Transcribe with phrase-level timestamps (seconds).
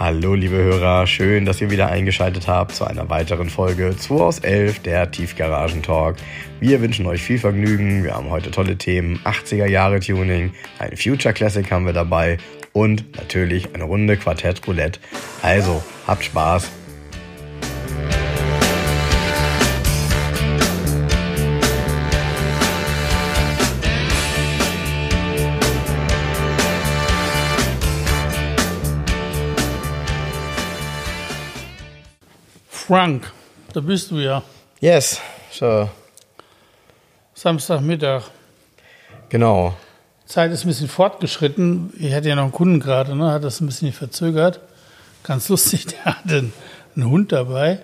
[0.00, 4.38] Hallo liebe Hörer, schön, dass ihr wieder eingeschaltet habt zu einer weiteren Folge 2 aus
[4.38, 6.16] 11 der Tiefgaragen Talk.
[6.58, 11.34] Wir wünschen euch viel Vergnügen, wir haben heute tolle Themen, 80er Jahre Tuning, ein Future
[11.34, 12.38] Classic haben wir dabei
[12.72, 15.00] und natürlich eine Runde Quartett Roulette.
[15.42, 16.70] Also, habt Spaß
[32.90, 33.30] Frank,
[33.72, 34.42] da bist du ja.
[34.80, 35.20] Yes,
[35.52, 35.90] sure.
[37.34, 38.24] Samstagmittag.
[39.28, 39.76] Genau.
[40.26, 41.92] Zeit ist ein bisschen fortgeschritten.
[42.00, 43.30] Ich hatte ja noch einen Kunden gerade, ne?
[43.30, 44.58] hat das ein bisschen verzögert.
[45.22, 46.50] Ganz lustig, der hatte
[46.96, 47.78] einen Hund dabei.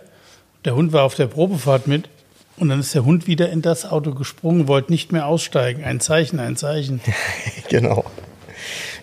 [0.64, 2.08] Der Hund war auf der Probefahrt mit
[2.56, 5.84] und dann ist der Hund wieder in das Auto gesprungen, wollte nicht mehr aussteigen.
[5.84, 7.00] Ein Zeichen, ein Zeichen.
[7.68, 8.04] genau.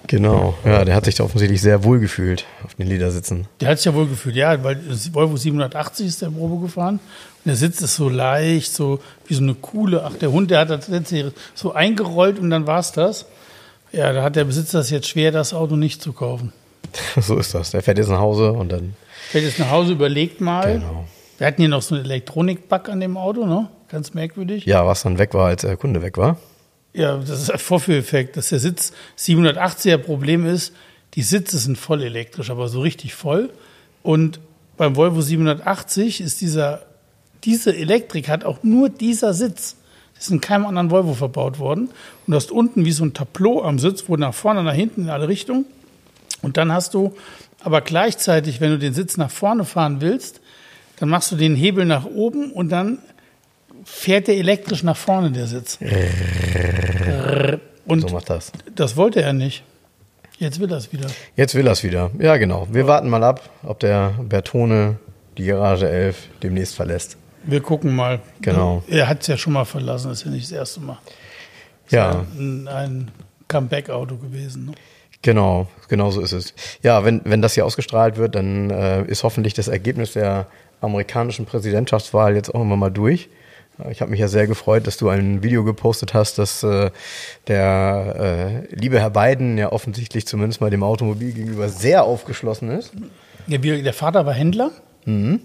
[0.08, 3.48] Genau, ja, der hat sich da offensichtlich sehr wohl gefühlt auf den Ledersitzen.
[3.62, 4.80] Der hat sich ja wohl gefühlt, ja, weil
[5.14, 6.96] Volvo 780 ist der Probe gefahren.
[6.96, 10.04] Und der Sitz ist so leicht, so wie so eine coole.
[10.04, 13.26] Ach, der Hund, der hat das letzte so eingerollt und dann war's das.
[13.92, 16.52] Ja, da hat der Besitzer es jetzt schwer, das Auto nicht zu kaufen.
[17.22, 17.72] so ist das.
[17.72, 18.96] Der fährt jetzt nach Hause und dann.
[19.30, 20.80] Fährt jetzt nach Hause, überlegt mal.
[20.80, 21.06] Genau.
[21.38, 23.70] Wir hatten hier noch so einen Elektronikbug an dem Auto, ne?
[23.90, 24.66] Ganz merkwürdig.
[24.66, 26.38] Ja, was dann weg war, als der Kunde weg war.
[26.94, 30.74] Ja, das ist ein Vorführeffekt, dass der Sitz 780er Problem ist,
[31.16, 33.50] die Sitze sind voll elektrisch, aber so richtig voll.
[34.04, 34.40] Und
[34.78, 36.86] beim Volvo 780 ist dieser,
[37.44, 39.76] diese Elektrik hat auch nur dieser Sitz.
[40.16, 41.90] Das ist in keinem anderen Volvo verbaut worden.
[42.26, 45.04] Und du hast unten wie so ein Tableau am Sitz, wo nach vorne, nach hinten
[45.04, 45.66] in alle Richtungen.
[46.42, 47.14] Und dann hast du
[47.62, 50.42] aber gleichzeitig, wenn du den Sitz nach vorne fahren willst,
[50.98, 53.00] dann machst du den Hebel nach oben und dann
[53.86, 55.80] fährt der elektrisch nach vorne, der Sitz.
[57.86, 58.52] Und so macht das.
[58.76, 59.64] Das wollte er nicht.
[60.40, 61.08] Jetzt will er es wieder.
[61.36, 62.12] Jetzt will er es wieder.
[62.20, 62.68] Ja, genau.
[62.72, 64.98] Wir warten mal ab, ob der Bertone
[65.38, 67.18] die Garage 11 demnächst verlässt.
[67.44, 68.20] Wir gucken mal.
[68.42, 68.84] Genau.
[68.88, 70.98] Er hat es ja schon mal verlassen, das ist ja nicht das erste Mal.
[71.86, 72.26] Das ja.
[72.38, 73.12] Ein, ein
[73.48, 74.66] Comeback-Auto gewesen.
[74.68, 74.72] Ne?
[75.22, 76.54] Genau, genau so ist es.
[76.82, 80.48] Ja, wenn, wenn das hier ausgestrahlt wird, dann äh, ist hoffentlich das Ergebnis der
[80.82, 83.30] amerikanischen Präsidentschaftswahl jetzt auch immer mal durch.
[83.90, 86.92] Ich habe mich ja sehr gefreut, dass du ein Video gepostet hast, dass äh,
[87.48, 92.92] der äh, liebe Herr Biden ja offensichtlich zumindest mal dem Automobil gegenüber sehr aufgeschlossen ist.
[93.48, 94.72] Ja, der Vater war Händler.
[95.06, 95.42] Mhm.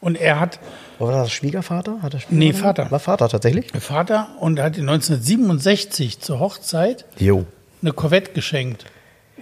[0.00, 0.60] Und er hat.
[0.98, 2.00] War das Schwiegervater?
[2.00, 2.36] Hat er Schwiegervater?
[2.36, 2.90] Nee, Vater.
[2.90, 3.72] War Vater tatsächlich?
[3.80, 7.44] Vater und er hat 1967 zur Hochzeit jo.
[7.82, 8.84] eine Corvette geschenkt.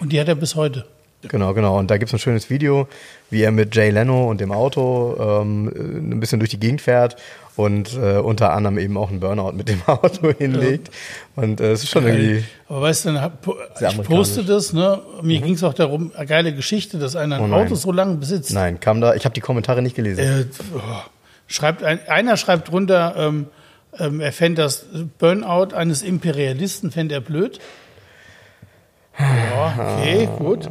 [0.01, 0.87] Und die hat er bis heute.
[1.29, 1.79] Genau, genau.
[1.79, 2.89] Und da gibt es ein schönes Video,
[3.31, 7.17] wie er mit Jay Leno und dem Auto ähm, ein bisschen durch die Gegend fährt
[7.57, 10.91] und äh, unter anderem eben auch einen Burnout mit dem Auto hinlegt.
[11.37, 11.43] Ja.
[11.43, 12.45] Und äh, es ist schon irgendwie.
[12.69, 13.33] Aber weißt du,
[13.89, 15.01] ich poste das, ne?
[15.23, 15.45] Mir mhm.
[15.45, 18.53] ging es auch darum, eine geile Geschichte, dass einer ein oh Auto so lange besitzt.
[18.53, 20.21] Nein, kam da, ich habe die Kommentare nicht gelesen.
[20.21, 20.81] Äh, oh,
[21.47, 23.47] schreibt ein, einer schreibt drunter, ähm,
[23.99, 24.87] ähm, er fände das
[25.19, 27.61] Burnout eines Imperialisten, fände er blöd.
[29.19, 30.69] Ja, okay, gut.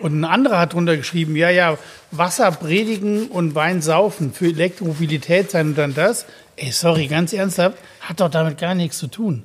[0.00, 1.76] Und ein anderer hat drunter geschrieben, ja, ja,
[2.10, 6.26] Wasser predigen und Wein saufen für Elektromobilität sein und dann das.
[6.56, 9.44] Ey, sorry, ganz ernsthaft, hat doch damit gar nichts zu tun.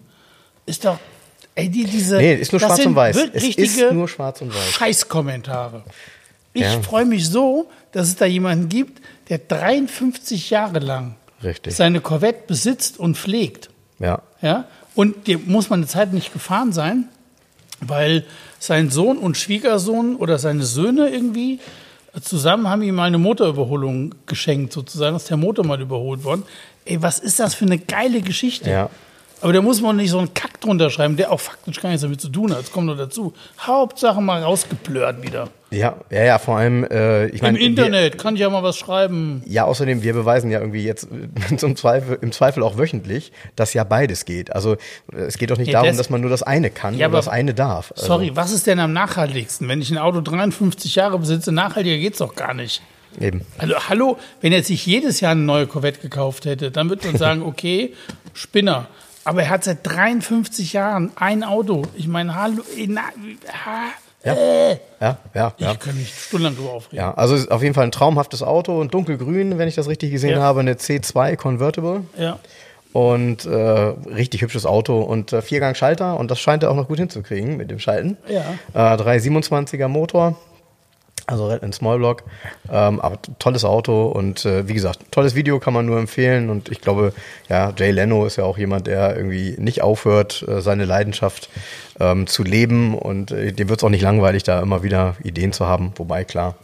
[0.65, 0.97] Ist doch,
[1.55, 2.17] ey, die, diese.
[2.17, 3.17] Nee, ist nur schwarz und weiß.
[3.33, 4.71] Es ist nur schwarz und weiß.
[4.71, 5.83] Scheißkommentare.
[6.53, 6.81] Ich ja.
[6.81, 11.75] freue mich so, dass es da jemanden gibt, der 53 Jahre lang Richtig.
[11.75, 13.69] seine Corvette besitzt und pflegt.
[13.99, 14.21] Ja.
[14.41, 14.65] Ja.
[14.95, 17.09] Und dem muss man eine Zeit nicht gefahren sein
[17.81, 18.25] weil
[18.59, 21.59] sein Sohn und Schwiegersohn oder seine Söhne irgendwie
[22.21, 26.43] zusammen haben ihm mal eine Motorüberholung geschenkt, sozusagen, ist der Motor mal überholt worden.
[26.85, 28.69] Ey, was ist das für eine geile Geschichte?
[28.69, 28.89] Ja.
[29.41, 32.01] Aber da muss man nicht so einen Kack drunter schreiben, der auch faktisch gar nichts
[32.01, 32.59] damit zu tun hat.
[32.59, 33.33] Das kommt nur dazu.
[33.59, 35.49] Hauptsache mal rausgeplört wieder.
[35.69, 37.59] Ja, ja, ja, vor allem, äh, ich meine.
[37.59, 39.43] Im Internet wir, kann ich ja mal was schreiben.
[39.45, 41.07] Ja, außerdem, wir beweisen ja irgendwie jetzt
[41.57, 44.53] zum Zweifel, im Zweifel auch wöchentlich, dass ja beides geht.
[44.53, 44.77] Also
[45.13, 47.17] es geht doch nicht ja, darum, das, dass man nur das eine kann ja, oder
[47.17, 47.91] das eine darf.
[47.95, 48.07] Also.
[48.07, 49.67] Sorry, was ist denn am nachhaltigsten?
[49.67, 52.81] Wenn ich ein Auto 53 Jahre besitze, nachhaltiger geht's doch gar nicht.
[53.19, 53.41] Eben.
[53.57, 57.17] Also, hallo, wenn er sich jedes Jahr eine neue Corvette gekauft hätte, dann würde man
[57.17, 57.93] sagen, okay,
[58.33, 58.87] Spinner.
[59.27, 61.83] Aber er hat seit 53 Jahren ein Auto.
[61.95, 63.87] Ich meine, hallo, na, ha,
[64.23, 64.33] ja.
[64.33, 64.79] Äh.
[65.01, 65.71] ja, ja, ja.
[65.73, 66.97] Ich kann mich stundenlang drüber aufregen.
[66.97, 70.37] Ja, also auf jeden Fall ein traumhaftes Auto und dunkelgrün, wenn ich das richtig gesehen
[70.37, 70.39] ja.
[70.39, 72.05] habe, eine C2 Convertible.
[72.17, 72.39] Ja.
[72.93, 76.97] Und äh, richtig hübsches Auto und äh, Viergang-Schalter und das scheint er auch noch gut
[76.97, 78.15] hinzukriegen mit dem Schalten.
[78.29, 78.43] Ja.
[78.73, 80.37] Äh, 327er Motor.
[81.29, 82.23] Also ein Smallblock.
[82.71, 86.49] Ähm, aber tolles Auto und äh, wie gesagt, tolles Video kann man nur empfehlen.
[86.49, 87.13] Und ich glaube,
[87.49, 91.49] ja, Jay Leno ist ja auch jemand, der irgendwie nicht aufhört, äh, seine Leidenschaft
[91.99, 92.97] ähm, zu leben.
[92.97, 95.91] Und äh, dem wird es auch nicht langweilig, da immer wieder Ideen zu haben.
[95.97, 96.55] Wobei, klar,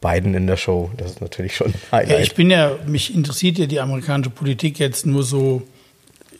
[0.00, 3.58] beiden in der Show, das ist natürlich schon ein Ja, ich bin ja, mich interessiert
[3.58, 5.62] ja die amerikanische Politik jetzt nur so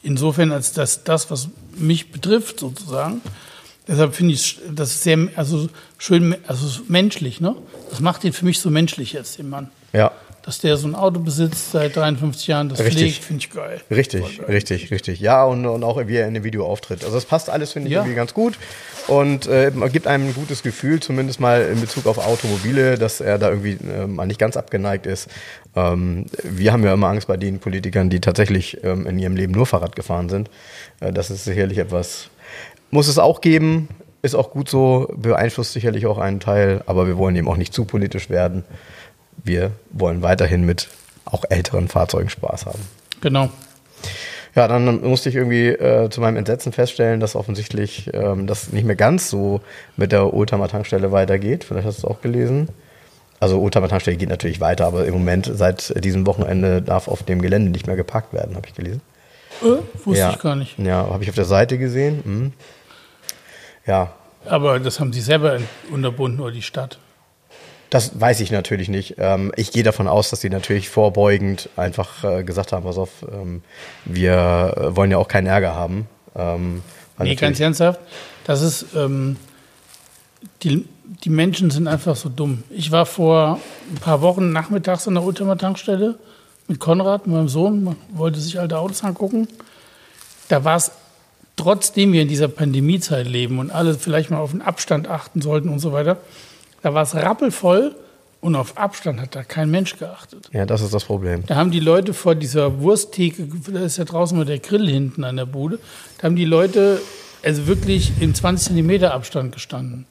[0.05, 3.23] insofern, als dass das, was mich betrifft, sozusagen.
[3.89, 5.69] Deshalb finde ich das sehr, also
[5.99, 7.57] schön, also menschlich, ne?
[7.93, 9.69] Das macht ihn für mich so menschlich jetzt, den Mann.
[9.93, 10.13] Ja.
[10.45, 13.03] Dass der so ein Auto besitzt seit 53 Jahren, das richtig.
[13.03, 13.81] pflegt, finde ich geil.
[13.91, 14.47] Richtig, geil.
[14.47, 15.21] richtig, richtig.
[15.21, 17.05] Ja, und, und auch wie er in dem Video auftritt.
[17.05, 18.01] Also das passt alles, finde ich, ja.
[18.01, 18.59] irgendwie ganz gut.
[19.09, 23.39] Und äh, gibt einem ein gutes Gefühl, zumindest mal in Bezug auf Automobile, dass er
[23.39, 25.29] da irgendwie äh, mal nicht ganz abgeneigt ist.
[25.77, 29.53] Ähm, wir haben ja immer Angst bei den Politikern, die tatsächlich ähm, in ihrem Leben
[29.53, 30.49] nur Fahrrad gefahren sind.
[31.01, 32.31] Äh, das ist sicherlich etwas,
[32.91, 33.89] muss es auch geben.
[34.23, 37.75] Ist auch gut so, beeinflusst sicherlich auch einen Teil, aber wir wollen eben auch nicht
[37.75, 38.65] zu politisch werden.
[39.43, 40.89] Wir wollen weiterhin mit
[41.25, 42.79] auch älteren Fahrzeugen Spaß haben.
[43.21, 43.51] Genau.
[44.55, 48.85] Ja, dann musste ich irgendwie äh, zu meinem Entsetzen feststellen, dass offensichtlich ähm, das nicht
[48.85, 49.61] mehr ganz so
[49.97, 51.65] mit der Oldtimer-Tankstelle weitergeht.
[51.65, 52.69] Vielleicht hast du es auch gelesen.
[53.41, 57.71] Also Oldtimer-Tankstelle geht natürlich weiter, aber im Moment seit diesem Wochenende darf auf dem Gelände
[57.71, 59.01] nicht mehr geparkt werden, habe ich gelesen.
[59.63, 60.31] Äh, wusste ja.
[60.31, 60.79] ich gar nicht.
[60.79, 62.23] Ja, habe ich auf der Seite gesehen.
[62.25, 62.53] Mhm.
[63.87, 64.13] Ja.
[64.45, 65.59] Aber das haben Sie selber
[65.91, 66.99] unterbunden oder die Stadt?
[67.91, 69.17] Das weiß ich natürlich nicht.
[69.19, 73.11] Ähm, ich gehe davon aus, dass sie natürlich vorbeugend einfach äh, gesagt haben, pass auf,
[73.31, 73.63] ähm,
[74.07, 76.09] wir äh, wollen ja auch keinen Ärger haben.
[76.35, 76.83] Ähm,
[77.19, 78.01] nee, ganz ernsthaft.
[78.45, 78.87] Das ist,
[80.63, 80.89] die,
[81.23, 82.65] die Menschen sind einfach so dumm.
[82.71, 86.19] Ich war vor ein paar Wochen nachmittags an der Ultima-Tankstelle
[86.67, 89.47] mit Konrad, meinem Sohn, wollte sich alte Autos angucken.
[90.49, 90.91] Da war es
[91.63, 95.69] trotzdem wir in dieser Pandemiezeit leben und alle vielleicht mal auf den Abstand achten sollten
[95.69, 96.17] und so weiter,
[96.83, 97.95] da war es rappelvoll
[98.41, 100.51] und auf Abstand hat da kein Mensch geachtet.
[100.53, 101.45] Ja, das ist das Problem.
[101.47, 105.23] Da haben die Leute vor dieser Wursttheke, da ist ja draußen mal der Grill hinten
[105.23, 105.79] an der Bude,
[106.19, 107.01] da haben die Leute
[107.45, 110.07] also wirklich in 20 Zentimeter Abstand gestanden.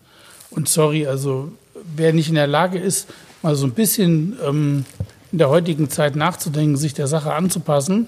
[0.52, 1.52] Und sorry, also
[1.96, 3.10] wer nicht in der Lage ist,
[3.42, 4.86] mal so ein bisschen ähm,
[5.34, 8.08] in der heutigen Zeit nachzudenken, sich der Sache anzupassen,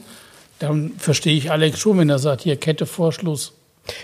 [0.63, 3.53] dann verstehe ich Alex schon, wenn er sagt, hier Kette vor Schluss.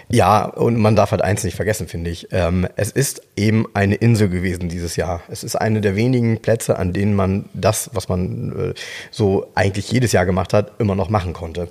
[0.09, 2.27] Ja, und man darf halt eins nicht vergessen, finde ich.
[2.31, 5.21] Ähm, es ist eben eine Insel gewesen dieses Jahr.
[5.29, 8.73] Es ist eine der wenigen Plätze, an denen man das, was man äh,
[9.09, 11.69] so eigentlich jedes Jahr gemacht hat, immer noch machen konnte.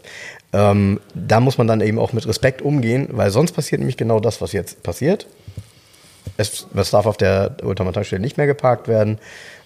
[0.55, 4.21] Ähm, da muss man dann eben auch mit Respekt umgehen, weil sonst passiert nämlich genau
[4.21, 5.27] das, was jetzt passiert.
[6.39, 9.19] Es, es darf auf der Ultramatankstelle nicht mehr geparkt werden.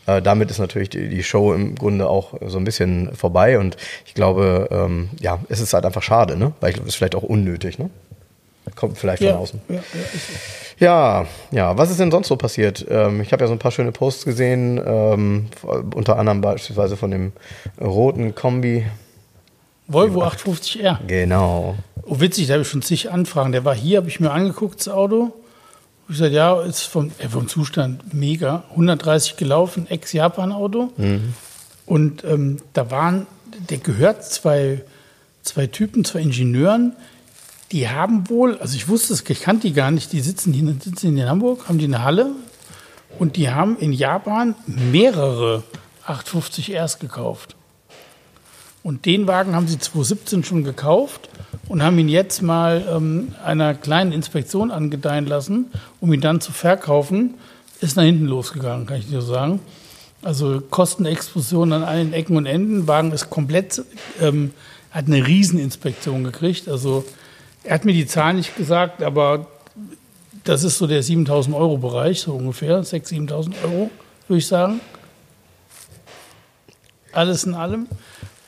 [0.07, 3.77] Äh, damit ist natürlich die, die, Show im Grunde auch so ein bisschen vorbei und
[4.05, 6.53] ich glaube, ähm, ja, es ist halt einfach schade, ne?
[6.61, 7.91] Weil ich glaube, es ist vielleicht auch unnötig, ne?
[8.77, 9.61] Kommt vielleicht ja, von außen.
[9.69, 9.83] Ja,
[10.79, 12.87] ja, ja, was ist denn sonst so passiert?
[12.89, 15.47] Ähm, ich habe ja so ein paar schöne Posts gesehen, ähm,
[15.95, 17.33] unter anderem beispielsweise von dem
[17.81, 18.87] roten Kombi.
[19.89, 20.99] Volvo 850R.
[21.07, 21.77] Genau.
[22.05, 23.53] Oh, witzig, da habe ich schon zig Anfragen.
[23.53, 25.33] Der war hier, habe ich mir angeguckt, das Auto.
[26.13, 28.65] Ich gesagt, ja, ist vom, äh, vom Zustand mega.
[28.73, 30.93] 130 gelaufen, Ex-Japan-Auto.
[30.99, 31.33] Mhm.
[31.87, 33.27] Und ähm, da waren,
[33.71, 34.83] der gehört zwei,
[35.43, 36.95] zwei Typen, zwei Ingenieuren,
[37.73, 40.67] die haben wohl, also ich wusste es, ich kannte die gar nicht, die sitzen, hier,
[40.79, 42.33] sitzen in Hamburg, haben die eine Halle
[43.19, 45.63] und die haben in Japan mehrere
[46.05, 47.57] 850 Rs gekauft.
[48.83, 51.29] Und den Wagen haben sie 2017 schon gekauft
[51.69, 55.67] und haben ihn jetzt mal ähm, einer kleinen Inspektion angedeihen lassen,
[56.01, 57.35] um ihn dann zu verkaufen.
[57.81, 59.61] Ist nach hinten losgegangen, kann ich dir sagen.
[60.23, 62.87] Also Kostenexplosion an allen Ecken und Enden.
[62.87, 63.83] Wagen ist komplett,
[64.21, 64.53] ähm,
[64.91, 66.69] hat eine Rieseninspektion gekriegt.
[66.69, 67.05] Also
[67.65, 69.47] er hat mir die Zahl nicht gesagt, aber
[70.45, 73.91] das ist so der 7000 Euro Bereich, so ungefähr, 6.000, 7.000 Euro,
[74.27, 74.81] würde ich sagen.
[77.13, 77.87] Alles in allem.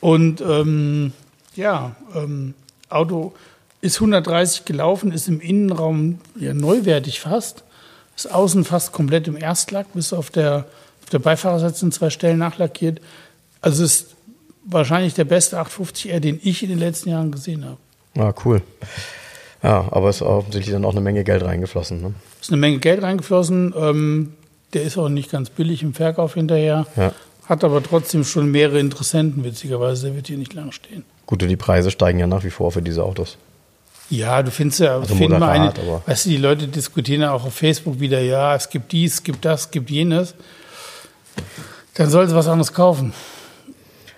[0.01, 1.13] Und ähm,
[1.55, 2.53] ja, ähm,
[2.89, 3.33] Auto
[3.81, 7.63] ist 130 gelaufen, ist im Innenraum ja, neuwertig fast,
[8.15, 10.65] ist außen fast komplett im Erstlack, bis auf der,
[11.03, 13.01] auf der Beifahrersitz sind zwei Stellen nachlackiert.
[13.61, 14.15] Also ist
[14.65, 17.77] wahrscheinlich der beste 850R, den ich in den letzten Jahren gesehen habe.
[18.17, 18.61] Ah, cool.
[19.61, 22.01] Ja, aber es ist offensichtlich dann auch eine Menge Geld reingeflossen.
[22.01, 22.13] Ne?
[22.39, 23.73] Ist eine Menge Geld reingeflossen.
[23.75, 24.33] Ähm,
[24.73, 26.85] der ist auch nicht ganz billig im Verkauf hinterher.
[26.95, 27.13] Ja.
[27.47, 30.07] Hat aber trotzdem schon mehrere Interessenten, witzigerweise.
[30.07, 31.03] Der wird hier nicht lang stehen.
[31.25, 33.37] Gut, und die Preise steigen ja nach wie vor für diese Autos.
[34.09, 35.73] Ja, du findest ja, also find mal eine,
[36.05, 39.23] weißt du, die Leute diskutieren ja auch auf Facebook wieder, ja, es gibt dies, es
[39.23, 40.35] gibt das, es gibt jenes.
[41.95, 43.13] Dann soll sie was anderes kaufen.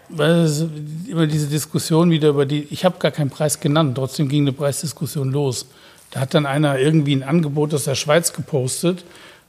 [0.09, 0.65] Weil es
[1.07, 4.53] immer diese Diskussion wieder über die, ich habe gar keinen Preis genannt, trotzdem ging eine
[4.53, 5.67] Preisdiskussion los.
[6.11, 9.05] Da hat dann einer irgendwie ein Angebot aus der Schweiz gepostet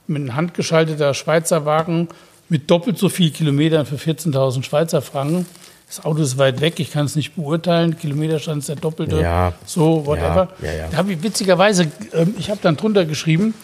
[0.07, 2.07] mit einem handgeschalteter Schweizer Wagen
[2.49, 5.45] mit doppelt so viel Kilometern für 14.000 Schweizer Franken.
[5.87, 7.97] Das Auto ist weit weg, ich kann es nicht beurteilen.
[7.97, 9.21] Kilometerstand ist der doppelte.
[9.21, 9.53] Ja.
[9.65, 10.49] So, whatever.
[10.61, 10.87] Ja, ja, ja.
[10.91, 13.55] Da habe ich witzigerweise, ähm, ich habe dann drunter geschrieben,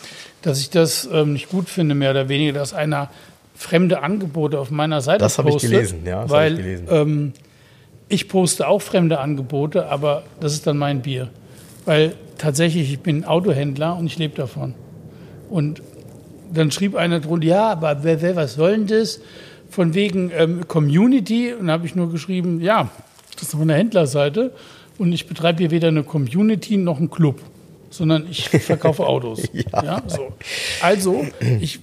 [0.41, 3.09] dass ich das ähm, nicht gut finde, mehr oder weniger, dass einer
[3.55, 6.87] fremde Angebote auf meiner Seite Das habe ich postet, gelesen, ja, das weil ich gelesen.
[6.89, 7.33] Ähm,
[8.07, 11.29] ich poste auch fremde Angebote, aber das ist dann mein Bier.
[11.85, 14.73] Weil tatsächlich, ich bin Autohändler und ich lebe davon.
[15.49, 15.81] Und
[16.53, 19.19] dann schrieb einer drunter, ja, aber wer, wer, was soll denn das?
[19.69, 21.53] Von wegen ähm, Community.
[21.53, 22.89] Und habe ich nur geschrieben, ja,
[23.33, 24.51] das ist von der Händlerseite.
[24.97, 27.41] Und ich betreibe hier weder eine Community noch einen Club,
[27.89, 29.43] sondern ich verkaufe Autos.
[29.53, 30.01] Ja.
[30.07, 30.33] so.
[30.81, 31.25] Also,
[31.59, 31.79] ich,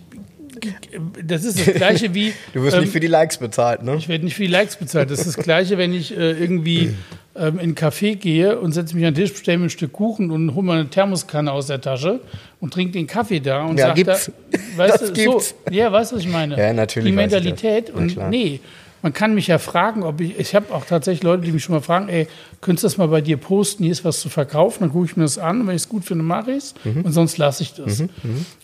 [1.23, 2.33] das ist das Gleiche wie.
[2.55, 3.97] Du wirst ähm, nicht für die Likes bezahlt, ne?
[3.97, 5.11] ich werde nicht für die Likes bezahlt.
[5.11, 6.95] Das ist das Gleiche, wenn ich äh, irgendwie
[7.35, 10.31] in einen Café gehe und setze mich an den Tisch, bestelle mir ein Stück Kuchen
[10.31, 12.21] und hole mal eine Thermoskanne aus der Tasche
[12.61, 14.17] und trinke den Kaffee da und Ja, sage da,
[14.77, 15.55] weißt Das du, gibt's.
[15.67, 16.59] so, ja, weißt du, was ich meine?
[16.59, 17.17] Ja, natürlich Die.
[17.17, 18.29] Mentalität und klar.
[18.29, 18.61] nee,
[19.01, 21.75] man kann mich ja fragen, ob ich, ich habe auch tatsächlich Leute, die mich schon
[21.75, 22.29] mal fragen, ey,
[22.61, 25.17] könntest du das mal bei dir posten, hier ist was zu verkaufen, dann gucke ich
[25.17, 27.01] mir das an und wenn ich es gut finde, mache ich es Mhm.
[27.01, 28.05] und sonst lasse ich das.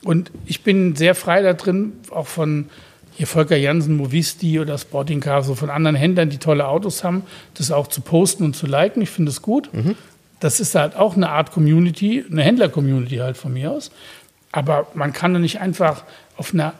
[0.05, 2.67] Und ich bin sehr frei da drin, auch von
[3.19, 7.25] hier Volker Jansen, Movisti oder Sporting Car, so von anderen Händlern, die tolle Autos haben,
[7.55, 9.03] das auch zu posten und zu liken.
[9.03, 9.75] Ich finde es gut.
[9.75, 9.97] Mhm.
[10.39, 13.91] Das ist halt auch eine Art Community, eine Händler-Community halt von mir aus.
[14.53, 16.05] Aber man kann doch nicht einfach
[16.37, 16.75] auf einer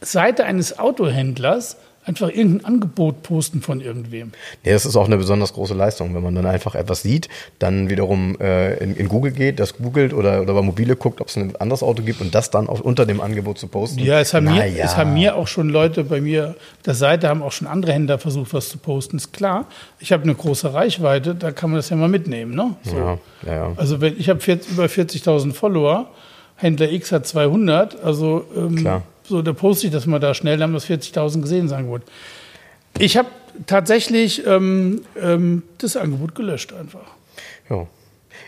[0.00, 4.30] Seite eines Autohändlers einfach irgendein Angebot posten von irgendwem.
[4.64, 7.90] Ja, das ist auch eine besonders große Leistung, wenn man dann einfach etwas sieht, dann
[7.90, 11.36] wiederum äh, in, in Google geht, das googelt oder, oder bei Mobile guckt, ob es
[11.36, 13.98] ein anderes Auto gibt und das dann auch unter dem Angebot zu posten.
[13.98, 14.84] Ja, es haben, mir, Naja.
[14.84, 17.92] es haben mir auch schon Leute bei mir auf der Seite, haben auch schon andere
[17.92, 19.16] Händler versucht, was zu posten.
[19.16, 19.66] Ist klar,
[19.98, 22.54] ich habe eine große Reichweite, da kann man das ja mal mitnehmen.
[22.54, 22.76] Ne?
[22.84, 22.96] So.
[22.96, 23.72] Ja, ja, ja.
[23.76, 26.08] Also wenn, ich habe 40 über 40.000 Follower,
[26.56, 29.02] Händler X hat 200, also ähm, Klar.
[29.28, 32.02] So, da poste ich das mal da schnell, dann haben das 40.000 gesehen, sagen gut.
[32.98, 33.28] Ich habe
[33.66, 37.06] tatsächlich ähm, ähm, das Angebot gelöscht einfach.
[37.70, 37.86] ja.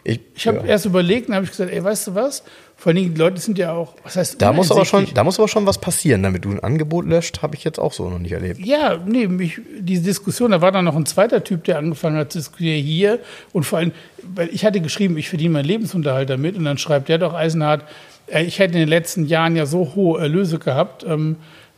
[0.04, 0.64] Ich, Ich habe ja.
[0.64, 2.42] erst überlegt und habe ich gesagt, ey, weißt du was?
[2.76, 5.24] Vor allen Dingen, die Leute sind ja auch, was heißt Da muss, aber schon, da
[5.24, 8.08] muss aber schon was passieren, damit du ein Angebot löscht, habe ich jetzt auch so
[8.08, 8.64] noch nicht erlebt.
[8.64, 12.30] Ja, nee, mich, diese Diskussion, da war dann noch ein zweiter Typ, der angefangen hat
[12.30, 13.18] zu diskutieren hier
[13.52, 13.92] und vor allem,
[14.22, 17.82] weil ich hatte geschrieben, ich verdiene meinen Lebensunterhalt damit und dann schreibt der doch Eisenhart,
[17.82, 17.84] äh,
[18.30, 21.36] ich hätte in den letzten Jahren ja so hohe Erlöse gehabt, ähm,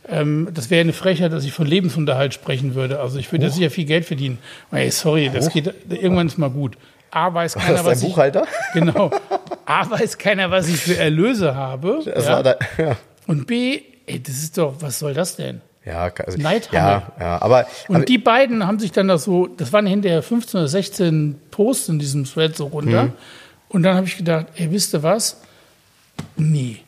[0.09, 3.01] ähm, das wäre eine Frechheit, dass ich von Lebensunterhalt sprechen würde.
[3.01, 4.39] Also ich würde ja sicher viel Geld verdienen.
[4.73, 6.77] Ey, sorry, das geht, irgendwann ist mal gut.
[7.11, 8.47] A weiß keiner, das dein was ich, Buchhalter?
[8.75, 9.11] genau.
[9.67, 12.01] A weiß keiner, was ich für Erlöse habe.
[12.05, 12.43] Ja.
[12.43, 12.97] da, ja.
[13.27, 15.61] Und B, ey, das ist doch, was soll das denn?
[15.85, 16.81] Ja, also, Neidhammel.
[16.81, 20.23] ja, ja, aber, Und aber die beiden haben sich dann das so, das waren hinterher
[20.23, 23.05] 15 oder 16 Posts in diesem Thread so runter.
[23.05, 23.13] Mhm.
[23.69, 25.41] Und dann habe ich gedacht, ey, wisst ihr was?
[26.37, 26.79] Nee.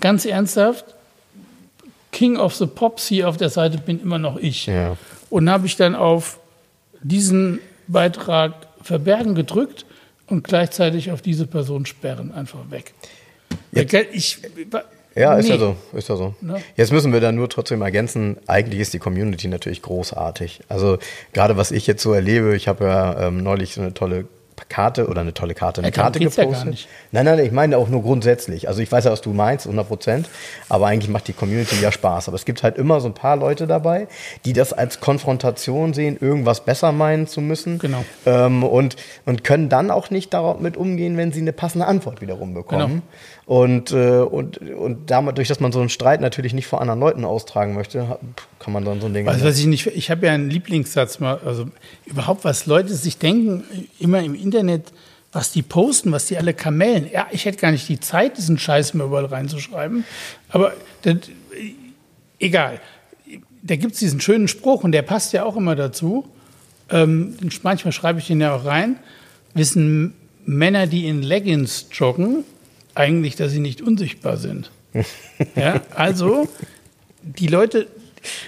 [0.00, 0.84] Ganz ernsthaft,
[2.12, 4.66] King of the Pops hier auf der Seite bin immer noch ich.
[4.66, 4.96] Ja.
[5.28, 6.38] Und habe ich dann auf
[7.02, 9.84] diesen Beitrag verbergen gedrückt
[10.26, 12.94] und gleichzeitig auf diese Person sperren, einfach weg.
[13.72, 14.38] Jetzt- Ich,
[15.16, 15.52] Ja, ist nee.
[15.52, 16.34] ja so, ist ja so.
[16.40, 16.62] Ne?
[16.76, 20.60] Jetzt müssen wir da nur trotzdem ergänzen, eigentlich ist die Community natürlich großartig.
[20.68, 20.98] Also
[21.32, 24.26] gerade was ich jetzt so erlebe, ich habe ja ähm, neulich so eine tolle
[24.68, 26.64] Karte oder eine tolle Karte, eine Ja, Karte geht's ja gepostet.
[26.66, 26.88] gar nicht.
[27.12, 28.68] Nein, nein, ich meine auch nur grundsätzlich.
[28.68, 30.28] Also ich weiß ja, was du meinst, 100 Prozent,
[30.68, 32.28] aber eigentlich macht die Community ja Spaß.
[32.28, 34.08] Aber es gibt halt immer so ein paar Leute dabei,
[34.44, 37.78] die das als Konfrontation sehen, irgendwas besser meinen zu müssen.
[37.78, 38.04] Genau.
[38.26, 42.20] Ähm, und, und können dann auch nicht darauf mit umgehen, wenn sie eine passende Antwort
[42.20, 43.02] wiederum bekommen.
[43.46, 43.60] Genau.
[43.62, 47.00] Und, äh, und, und damit, durch dass man so einen Streit natürlich nicht vor anderen
[47.00, 48.18] Leuten austragen möchte,
[48.60, 49.26] kann man dann so ein Ding.
[49.26, 51.68] Also was ich nicht, ich habe ja einen Lieblingssatz mal, also
[52.04, 53.64] überhaupt was Leute sich denken,
[53.98, 54.92] immer im Internet,
[55.32, 57.08] was die posten, was die alle kamellen.
[57.10, 60.04] Ja, ich hätte gar nicht die Zeit, diesen Scheiß mir überall reinzuschreiben.
[60.50, 61.16] Aber das,
[62.38, 62.80] egal.
[63.62, 66.28] Da gibt es diesen schönen Spruch und der passt ja auch immer dazu.
[66.90, 68.96] Ähm, manchmal schreibe ich den ja auch rein.
[69.54, 70.14] Wissen
[70.44, 72.44] Männer, die in Leggings joggen,
[72.94, 74.70] eigentlich, dass sie nicht unsichtbar sind.
[75.56, 76.48] ja, also
[77.22, 77.86] die Leute,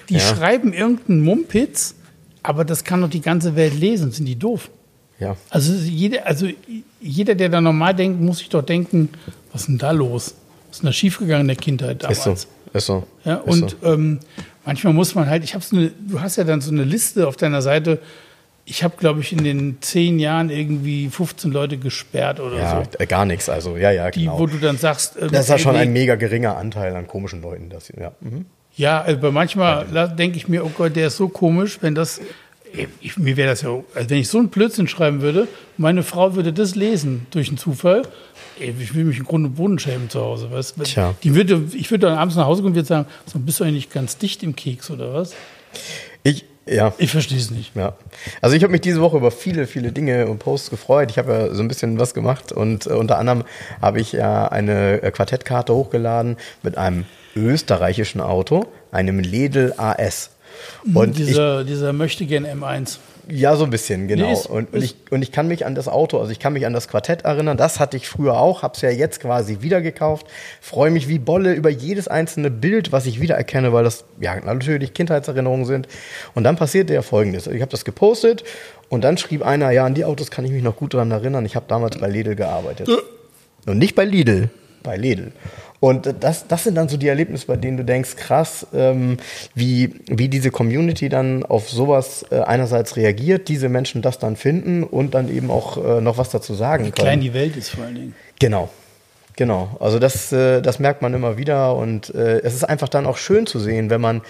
[0.08, 0.20] die Ja.
[0.20, 1.94] schreiben irgendeinen Mumpitz,
[2.42, 4.12] aber das kann doch die ganze Welt lesen.
[4.12, 4.70] Sind die doof?
[5.18, 5.36] ja.
[5.50, 6.48] Also jeder, also
[7.00, 9.08] jeder, der da normal denkt, muss sich doch denken,
[9.52, 10.34] was ist denn da los?
[10.68, 12.18] Was ist denn da schiefgegangen in der Kindheit damals?
[12.18, 12.48] Ist so.
[12.78, 13.06] Ist so.
[13.24, 13.86] Ja, ist und so.
[13.92, 14.18] ähm,
[14.64, 17.28] manchmal muss man halt, ich habe so eine, du hast ja dann so eine Liste
[17.28, 17.98] auf deiner Seite.
[18.64, 22.98] Ich habe, glaube ich, in den zehn Jahren irgendwie 15 Leute gesperrt oder ja, so.
[22.98, 23.48] äh, gar nichts.
[23.48, 24.38] Also, ja, ja, Die, genau.
[24.38, 27.42] wo du dann sagst, ähm, das ist ja schon ein mega geringer Anteil an komischen
[27.42, 27.68] Leuten.
[27.70, 28.12] Das, ja.
[28.20, 28.46] Mhm.
[28.76, 29.86] Ja, also bei manchmal
[30.16, 32.20] denke ich mir, oh Gott, der ist so komisch, wenn das.
[33.02, 36.36] Ich, mir wäre das ja, also wenn ich so einen Blödsinn schreiben würde, meine Frau
[36.36, 38.02] würde das lesen durch einen Zufall,
[38.58, 40.50] ich will mich im Grunde Boden schämen zu Hause.
[40.50, 40.76] Weißt?
[40.84, 41.14] Tja.
[41.22, 43.64] Die würde, ich würde dann abends nach Hause kommen und würde sagen, so, bist du
[43.64, 45.34] eigentlich ganz dicht im Keks oder was?
[46.22, 46.94] Ich, ja.
[46.98, 47.74] Ich verstehe es nicht.
[47.76, 47.94] Ja.
[48.40, 51.10] Also ich habe mich diese Woche über viele, viele Dinge und Posts gefreut.
[51.10, 53.44] Ich habe ja so ein bisschen was gemacht und äh, unter anderem
[53.80, 57.04] habe ich ja eine äh, Quartettkarte hochgeladen mit einem
[57.36, 60.30] österreichischen Auto, einem Ledel AS.
[60.92, 62.98] Und dieser, dieser möchte gern M1.
[63.28, 64.26] Ja, so ein bisschen, genau.
[64.26, 66.52] Nee, ist- und, und, ich, und ich kann mich an das Auto, also ich kann
[66.54, 67.56] mich an das Quartett erinnern.
[67.56, 70.26] Das hatte ich früher auch, habe es ja jetzt quasi wieder gekauft.
[70.60, 74.92] Freue mich wie Bolle über jedes einzelne Bild, was ich wiedererkenne, weil das ja natürlich
[74.92, 75.86] Kindheitserinnerungen sind.
[76.34, 77.46] Und dann passierte ja Folgendes.
[77.46, 78.42] Ich habe das gepostet
[78.88, 81.46] und dann schrieb einer, ja, an die Autos kann ich mich noch gut dran erinnern.
[81.46, 82.88] Ich habe damals bei Lidl gearbeitet.
[83.66, 84.50] Und nicht bei Lidl,
[84.82, 85.32] bei Lidl.
[85.82, 89.16] Und das, das sind dann so die Erlebnisse, bei denen du denkst, krass, ähm,
[89.56, 94.84] wie, wie diese Community dann auf sowas äh, einerseits reagiert, diese Menschen das dann finden
[94.84, 97.04] und dann eben auch äh, noch was dazu sagen Wie können.
[97.04, 98.14] klein die Welt ist vor allen Dingen.
[98.38, 98.68] Genau.
[99.34, 99.76] Genau.
[99.80, 103.16] Also das, äh, das merkt man immer wieder und äh, es ist einfach dann auch
[103.16, 104.20] schön zu sehen, wenn man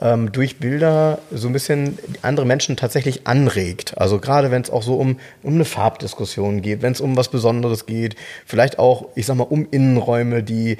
[0.00, 3.96] ähm, durch Bilder so ein bisschen andere Menschen tatsächlich anregt.
[3.98, 7.28] Also gerade wenn es auch so um, um eine Farbdiskussion geht, wenn es um was
[7.28, 10.78] Besonderes geht, vielleicht auch, ich sag mal, um Innenräume, die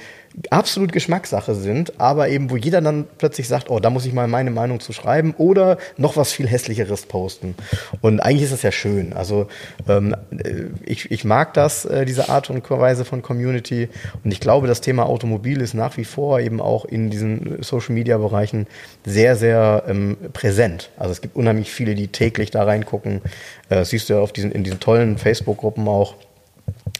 [0.50, 4.26] absolut Geschmackssache sind, aber eben, wo jeder dann plötzlich sagt, oh, da muss ich mal
[4.26, 7.54] meine Meinung zu schreiben oder noch was viel hässlicheres posten.
[8.00, 9.12] Und eigentlich ist das ja schön.
[9.12, 9.46] Also
[9.88, 13.88] ähm, äh, ich, ich mag das, äh, diese Art und Weise von Community.
[14.24, 18.66] Und ich glaube, das Thema Automobil ist nach wie vor eben auch in diesen Social-Media-Bereichen
[19.04, 20.90] sehr, sehr ähm, präsent.
[20.98, 23.20] Also es gibt unheimlich viele, die täglich da reingucken.
[23.68, 26.14] Äh, siehst du ja auf diesen, in diesen tollen Facebook-Gruppen auch.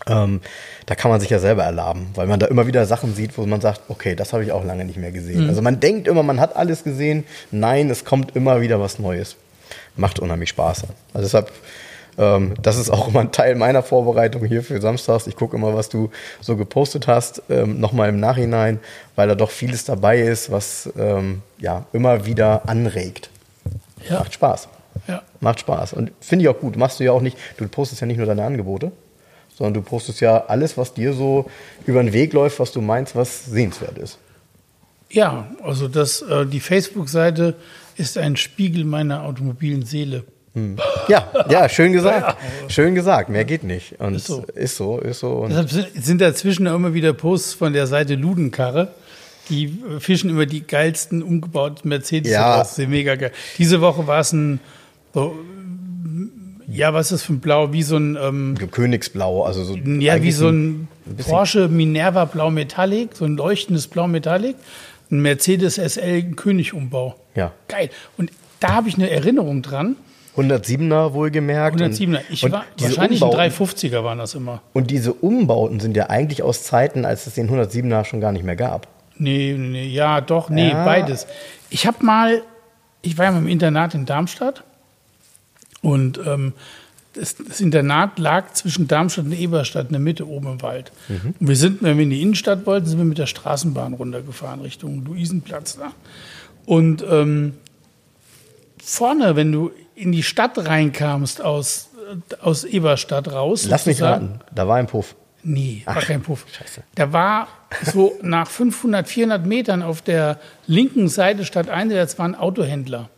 [0.07, 0.41] Ähm,
[0.87, 3.47] da kann man sich ja selber erlaben, weil man da immer wieder Sachen sieht, wo
[3.47, 5.49] man sagt, okay, das habe ich auch lange nicht mehr gesehen.
[5.49, 7.25] Also man denkt immer, man hat alles gesehen.
[7.51, 9.37] Nein, es kommt immer wieder was Neues.
[9.97, 10.85] Macht unheimlich Spaß.
[11.15, 11.51] Also deshalb,
[12.19, 15.27] ähm, das ist auch immer ein Teil meiner Vorbereitung hier für Samstags.
[15.27, 18.81] Ich gucke immer, was du so gepostet hast, ähm, nochmal im Nachhinein,
[19.17, 23.31] weil da doch vieles dabei ist, was ähm, ja immer wieder anregt.
[24.09, 24.19] Ja.
[24.19, 24.69] Macht Spaß.
[25.09, 25.23] Ja.
[25.41, 25.93] Macht Spaß.
[25.95, 26.77] Und finde ich auch gut.
[26.77, 28.93] Machst du ja auch nicht, du postest ja nicht nur deine Angebote,
[29.57, 31.49] sondern du postest ja alles, was dir so
[31.87, 34.19] über den Weg läuft, was du meinst, was sehenswert ist.
[35.11, 37.55] Ja, also das, äh, die Facebook-Seite
[37.97, 40.25] ist ein Spiegel meiner automobilen Seele.
[41.09, 42.37] Ja, ja, schön gesagt.
[42.69, 43.29] Schön gesagt.
[43.29, 43.99] Mehr geht nicht.
[44.01, 44.45] Und Ist so.
[44.55, 45.31] Ist so, ist so.
[45.33, 48.93] Und Deshalb sind, dazwischen auch immer wieder Posts von der Seite Ludenkarre.
[49.49, 52.55] Die äh, fischen immer die geilsten umgebauten Mercedes Ja.
[52.61, 52.79] raus.
[52.79, 53.33] Mega geil.
[53.59, 54.61] Diese Woche war es ein,
[56.69, 57.73] ja, was ist das für ein Blau?
[57.73, 59.77] Wie so ein, ähm, Königsblau, also so.
[59.77, 64.57] ja, wie so ein bisschen- Porsche Minerva Blau Metallic, so ein leuchtendes Blau Metallic.
[65.11, 67.15] Ein Mercedes SL Königumbau.
[67.35, 67.53] Ja.
[67.69, 67.91] Geil.
[68.17, 69.97] Und da habe ich eine Erinnerung dran.
[70.37, 71.81] 107er wohlgemerkt.
[71.81, 72.21] 107er.
[72.31, 74.63] Ich war, wahrscheinlich ein Umbauten- 350er waren das immer.
[74.73, 78.45] Und diese Umbauten sind ja eigentlich aus Zeiten, als es den 107er schon gar nicht
[78.45, 78.89] mehr gab.
[79.17, 80.85] Nee, nee, ja, doch, nee, Ja.
[80.85, 81.27] beides.
[81.71, 82.43] Ich habe mal,
[83.03, 84.65] ich war ja mal im Internat in Darmstadt
[85.85, 86.53] und ähm,
[87.15, 90.93] das, das Internat lag zwischen Darmstadt und Eberstadt in der Mitte oben im Wald.
[91.09, 91.35] Mhm.
[91.39, 94.61] Und wir sind, wenn wir in die Innenstadt wollten, sind wir mit der Straßenbahn runtergefahren
[94.61, 95.93] Richtung Luisenplatz da.
[96.67, 97.55] Und ähm,
[98.83, 101.91] vorne, wenn du in die Stadt reinkamst aus,
[102.31, 105.15] äh, aus Eberstadt raus, Lass mich raten, da war ein Puff.
[105.45, 106.47] Nee, war kein Puff.
[106.51, 106.83] scheiße.
[106.95, 107.49] Da war
[107.83, 113.11] so nach 500, 400 Metern auf der linken Seite statt Einsatz war ein Autohändler.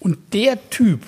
[0.00, 1.00] Und der Typ,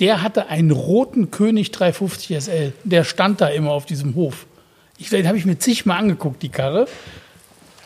[0.00, 2.72] der hatte einen roten König 350 SL.
[2.84, 4.46] Der stand da immer auf diesem Hof.
[4.98, 6.86] Ich, den habe ich mir zigmal angeguckt, die Karre.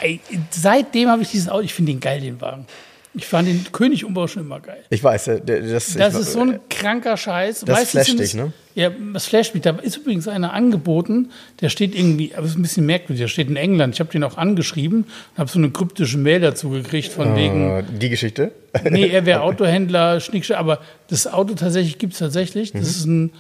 [0.01, 0.21] Ey,
[0.51, 2.67] seitdem habe ich dieses Auto, ich finde den geil, den Wagen.
[3.15, 4.85] Ich fand den König-Umbau schon immer geil.
[4.89, 7.61] Ich weiß, äh, das, Das ich, ist so ein kranker Scheiß.
[7.61, 8.53] Das Meistens flasht dich, ne?
[8.77, 9.65] Ja, das flasht mich.
[9.65, 13.49] Da ist übrigens einer angeboten, der steht irgendwie, aber ist ein bisschen merkwürdig, der steht
[13.49, 13.95] in England.
[13.95, 17.79] Ich habe den auch angeschrieben und habe so eine kryptische Mail dazu gekriegt, von wegen,
[17.79, 18.53] äh, die Geschichte.
[18.89, 22.71] nee, er wäre Autohändler, Schnickschnack, aber das Auto tatsächlich gibt es tatsächlich.
[22.73, 23.33] Das ist ein,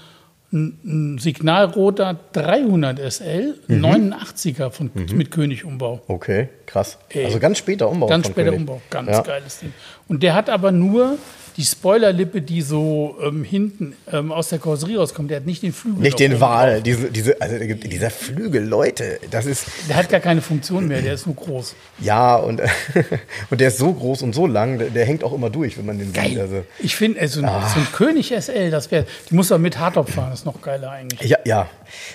[0.52, 6.02] ein, signalroter 300 SL, 89er von, mit König-Umbau.
[6.08, 6.98] Okay, krass.
[7.10, 7.24] Ey.
[7.26, 8.06] Also ganz später Umbau.
[8.06, 8.60] Ganz später König.
[8.60, 9.22] Umbau, ganz Ja.
[9.22, 9.72] geiles Ding.
[10.08, 11.18] Und der hat aber nur
[11.56, 15.30] die Spoilerlippe, die so ähm, hinten ähm, aus der Karosserie rauskommt.
[15.30, 16.00] Der hat nicht den Flügel.
[16.02, 20.40] Nicht den Wal, diese, diese, also dieser Flügel, Leute, das ist, Der hat gar keine
[20.42, 21.74] Funktion mehr, der ist nur groß.
[22.00, 22.60] ja, und,
[23.50, 25.86] und der ist so groß und so lang, der, der hängt auch immer durch, wenn
[25.86, 26.14] man den sieht.
[26.14, 26.40] Geil.
[26.40, 27.68] Also, Ich finde, also, Ah.
[27.72, 30.60] so ein König SL, das wäre, die muss aber mit Hardtop fahren, das ist noch
[30.62, 31.28] geiler eigentlich.
[31.28, 31.68] ja, ja.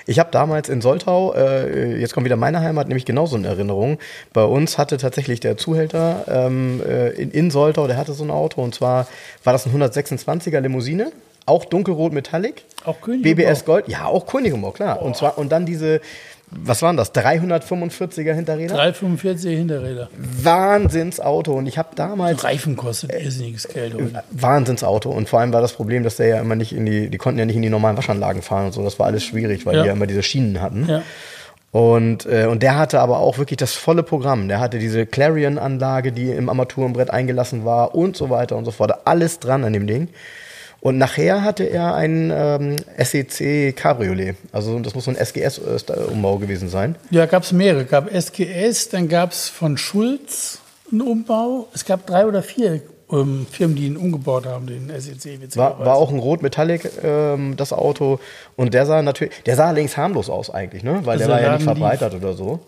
[0.05, 3.97] Ich habe damals in Soltau, äh, jetzt kommt wieder meine Heimat, nämlich genauso in Erinnerung.
[4.31, 8.31] Bei uns hatte tatsächlich der Zuhälter ähm, äh, in, in Soltau, der hatte so ein
[8.31, 9.07] Auto und zwar
[9.43, 11.11] war das ein 126er Limousine,
[11.45, 12.63] auch dunkelrot Metallic.
[12.85, 13.65] Auch König BBS?
[13.65, 15.01] Gold, ja, auch König Umbau, klar.
[15.01, 16.01] Und zwar und dann diese,
[16.49, 17.13] was waren das?
[17.13, 18.75] 345er Hinterräder?
[18.75, 20.09] 345 Hinterräder.
[20.43, 21.53] Wahnsinnsauto.
[21.53, 23.93] Und ich habe damals Reifen kostet irrsinniges Geld.
[23.93, 24.23] heute.
[24.31, 25.09] Wahnsinnsauto.
[25.11, 27.39] Und vor allem war das Problem, dass der ja immer nicht in die, die konnten
[27.39, 28.83] ja nicht in die normalen Waschanlagen fahren und so.
[28.83, 29.81] Das war alles schwierig, weil Ja.
[29.83, 30.87] die ja immer diese Schienen hatten.
[30.87, 31.01] Ja.
[31.75, 34.47] Und, äh, und der hatte aber auch wirklich das volle Programm.
[34.47, 38.93] Der hatte diese Clarion-Anlage, die im Armaturenbrett eingelassen war und so weiter und so fort.
[39.03, 40.07] Alles dran an dem Ding.
[40.79, 44.37] Und nachher hatte er ein ähm, SEC Cabriolet.
[44.53, 46.95] Also das muss so ein SGS-Umbau gewesen sein.
[47.09, 47.83] Ja, gab es mehrere.
[47.83, 50.59] gab SGS, dann gab es von Schulz
[50.89, 51.67] einen Umbau.
[51.73, 55.39] Es gab drei oder vier ähm, Firmen, die ihn umgebaut haben, den SEC.
[55.57, 58.19] War, war auch ein Rot Metallic, ähm, das Auto.
[58.55, 61.01] Und der sah natürlich, der sah allerdings harmlos aus eigentlich, ne?
[61.05, 61.87] Weil der Also war ja der nicht Laden lief.
[61.99, 62.59] verbreitert oder so.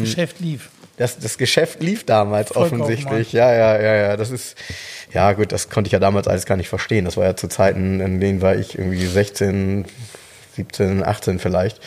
[0.00, 0.70] Geschäft lief.
[0.96, 2.80] Das, das Geschäft lief damals Vollkaufmann.
[2.82, 3.32] offensichtlich.
[3.32, 4.16] Ja, ja, ja, ja.
[4.16, 4.56] Das ist,
[5.12, 7.04] ja gut, das konnte ich ja damals alles gar nicht verstehen.
[7.04, 9.84] Das war ja zu Zeiten, in denen war ich irgendwie 16,
[10.56, 11.80] 17, 18 vielleicht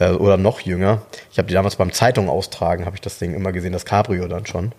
[0.00, 1.02] äh, oder noch jünger.
[1.30, 4.26] Ich habe die damals beim Zeitung austragen, habe ich das Ding immer gesehen, das Cabrio
[4.26, 4.72] dann schon.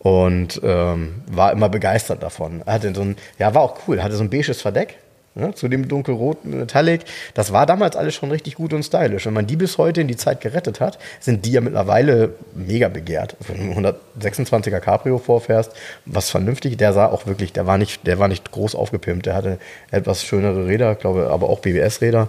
[0.00, 2.62] Und ähm, war immer begeistert davon.
[2.66, 4.96] Hatte so ein, ja, war auch cool, hatte so ein beiges Verdeck.
[5.36, 7.02] Ne, zu dem dunkelroten Metallic.
[7.34, 9.26] Das war damals alles schon richtig gut und stylisch.
[9.26, 12.88] Wenn man die bis heute in die Zeit gerettet hat, sind die ja mittlerweile mega
[12.88, 13.36] begehrt.
[13.46, 15.70] Wenn du 126er Cabrio vorfährst,
[16.04, 19.26] was vernünftig, der sah auch wirklich, der war nicht, der war nicht groß aufgepimpt.
[19.26, 19.60] Der hatte
[19.92, 22.28] etwas schönere Räder, glaube aber auch BBS-Räder.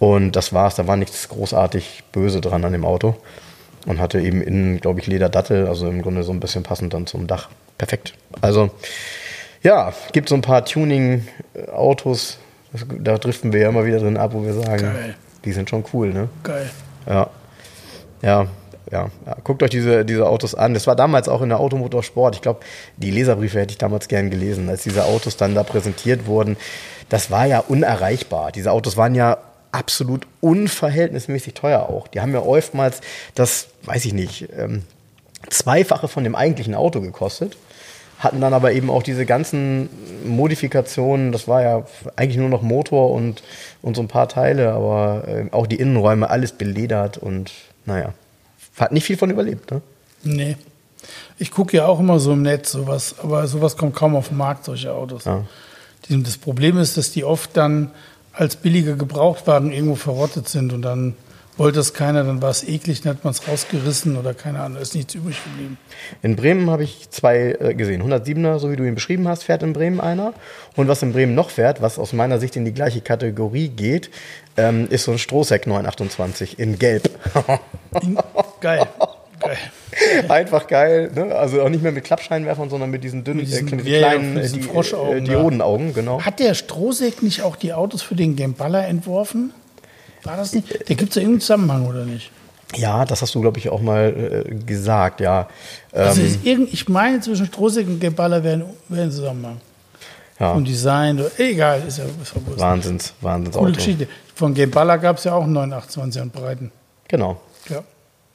[0.00, 0.74] Und das war's.
[0.74, 3.14] Da war nichts großartig böse dran an dem Auto.
[3.86, 7.06] Und hatte eben innen, glaube ich, Lederdattel, also im Grunde so ein bisschen passend dann
[7.06, 7.50] zum Dach.
[7.76, 8.14] Perfekt.
[8.40, 8.70] Also,
[9.62, 12.38] ja, gibt so ein paar Tuning-Autos,
[12.98, 15.14] da driften wir ja immer wieder drin ab, wo wir sagen, Geil.
[15.44, 16.28] die sind schon cool, ne?
[16.42, 16.70] Geil.
[17.06, 17.28] Ja.
[18.22, 18.46] Ja,
[18.90, 19.36] ja, ja.
[19.44, 20.74] Guckt euch diese, diese Autos an.
[20.74, 22.36] Das war damals auch in der Automotorsport.
[22.36, 22.60] Ich glaube,
[22.96, 26.56] die Leserbriefe hätte ich damals gern gelesen, als diese Autos dann da präsentiert wurden.
[27.08, 28.50] Das war ja unerreichbar.
[28.52, 29.38] Diese Autos waren ja
[29.74, 32.06] absolut unverhältnismäßig teuer auch.
[32.08, 33.00] Die haben ja oftmals
[33.34, 34.84] das, weiß ich nicht, ähm,
[35.50, 37.56] Zweifache von dem eigentlichen Auto gekostet.
[38.20, 39.88] Hatten dann aber eben auch diese ganzen
[40.24, 41.84] Modifikationen, das war ja
[42.14, 43.42] eigentlich nur noch Motor und,
[43.82, 47.50] und so ein paar Teile, aber äh, auch die Innenräume, alles beledert und
[47.84, 48.14] naja,
[48.76, 49.72] hat nicht viel von überlebt.
[49.72, 49.82] Ne?
[50.22, 50.56] Nee.
[51.36, 54.36] Ich gucke ja auch immer so im Netz sowas, aber sowas kommt kaum auf den
[54.36, 55.24] Markt, solche Autos.
[55.24, 55.42] Ja.
[56.08, 57.90] Das Problem ist, dass die oft dann
[58.34, 61.14] als billige Gebrauchtwagen irgendwo verrottet sind und dann
[61.56, 64.82] wollte es keiner, dann war es eklig, dann hat man es rausgerissen oder keine Ahnung,
[64.82, 65.78] ist nichts übrig geblieben.
[66.22, 68.02] In Bremen habe ich zwei äh, gesehen.
[68.02, 70.34] 107er, so wie du ihn beschrieben hast, fährt in Bremen einer.
[70.74, 74.10] Und was in Bremen noch fährt, was aus meiner Sicht in die gleiche Kategorie geht,
[74.56, 77.08] ähm, ist so ein Strohsack 928 in Gelb.
[78.60, 78.86] Geil.
[79.44, 79.58] Geil.
[80.28, 81.34] Einfach geil, ne?
[81.34, 84.40] Also auch nicht mehr mit Klappscheinwerfern, sondern mit diesen dünnen, Mit diesen- äh, ja, kleinen
[84.40, 85.20] diesen äh, die- äh.
[85.20, 86.20] Diodenaugen, genau.
[86.20, 89.52] Hat der Strohsäck nicht auch die Autos für den Gamballa entworfen?
[90.24, 90.72] War das nicht?
[90.88, 92.30] Da gibt es ja irgendeinen Zusammenhang, oder nicht?
[92.76, 95.48] Ja, das hast du, glaube ich, auch mal äh, gesagt, ja.
[95.92, 99.58] Ähm, Also ist irgend, ich meine, zwischen Strohsäck und Gamballa wäre ein, Zusammenhang.
[100.40, 102.58] ja, Vom Design, egal, ist ja ist verwusst.
[102.58, 103.76] Wahnsinns, Wahnsinns Coole Auto.
[103.76, 104.08] Geschichte.
[104.34, 106.72] Von Gamballa gab es ja auch einen 928 an Breiten.
[107.06, 107.40] Genau.
[107.68, 107.76] Ja.
[107.76, 107.82] ja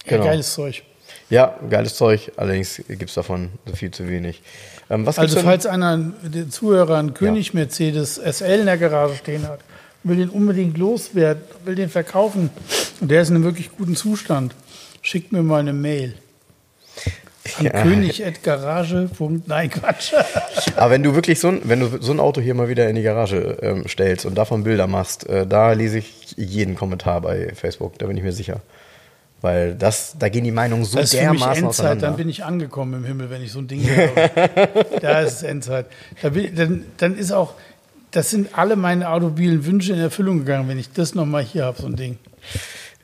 [0.05, 0.23] Genau.
[0.23, 0.83] Geiles Zeug.
[1.29, 4.41] Ja, geiles Zeug, allerdings gibt es davon viel zu wenig.
[4.89, 9.47] Ähm, was Also falls einer, der Zuhörer, einen König Mercedes SL in der Garage stehen
[9.47, 9.59] hat,
[10.03, 12.49] will den unbedingt loswerden, will den verkaufen
[12.99, 14.55] und der ist in einem wirklich guten Zustand,
[15.01, 16.15] schickt mir mal eine Mail.
[17.57, 17.71] An Ja.
[17.83, 19.09] könig.garage.
[19.47, 20.13] Nein, Quatsch.
[20.75, 22.95] Aber wenn du wirklich so ein, wenn du so ein Auto hier mal wieder in
[22.95, 27.51] die Garage ähm, stellst und davon Bilder machst, äh, da lese ich jeden Kommentar bei
[27.55, 28.61] Facebook, da bin ich mir sicher.
[29.41, 32.27] Weil das, da gehen die Meinungen so Das ist für mich dermaßen Endzeit, dann bin
[32.27, 34.85] ich angekommen im Himmel, wenn ich so ein Ding habe.
[35.01, 35.85] da ist es Endzeit.
[36.21, 37.53] Da bin, dann, dann ist auch,
[38.11, 41.81] das sind alle meine automobilen Wünsche in Erfüllung gegangen, wenn ich das nochmal hier habe,
[41.81, 42.17] so ein Ding.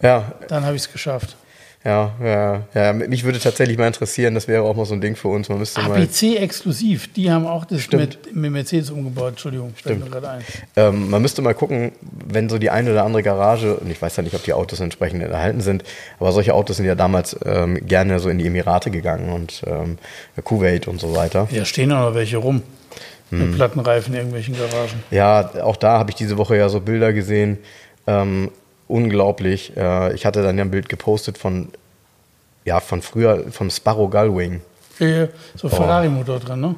[0.01, 1.37] ja, Dann habe ich es geschafft.
[1.85, 2.93] Ja, ja, ja.
[2.93, 5.49] Mich würde tatsächlich mal interessieren, das wäre auch mal so ein Ding für uns.
[5.49, 5.91] Man müsste mal.
[5.91, 9.29] ABC exklusiv, die haben auch das mit, mit Mercedes umgebaut.
[9.29, 10.41] Entschuldigung, fällt mir gerade ein.
[10.75, 14.15] Ähm, man müsste mal gucken, wenn so die eine oder andere Garage, und ich weiß
[14.15, 15.83] ja nicht, ob die Autos entsprechend erhalten sind,
[16.19, 19.99] aber solche Autos sind ja damals ähm, gerne so in die Emirate gegangen und ähm,
[20.43, 21.47] Kuwait und so weiter.
[21.51, 22.63] Ja, stehen auch noch welche rum.
[23.29, 23.39] Hm.
[23.39, 25.03] Mit Plattenreifen in irgendwelchen Garagen.
[25.11, 27.59] Ja, auch da habe ich diese Woche ja so Bilder gesehen.
[28.07, 28.51] Ähm,
[28.87, 29.75] unglaublich.
[29.75, 31.69] Äh, ich hatte dann ja ein Bild gepostet von,
[32.63, 34.61] ja, von früher, vom Sparrow Gullwing.
[34.99, 36.75] Äh, So Ferrari-Motor drin, ne?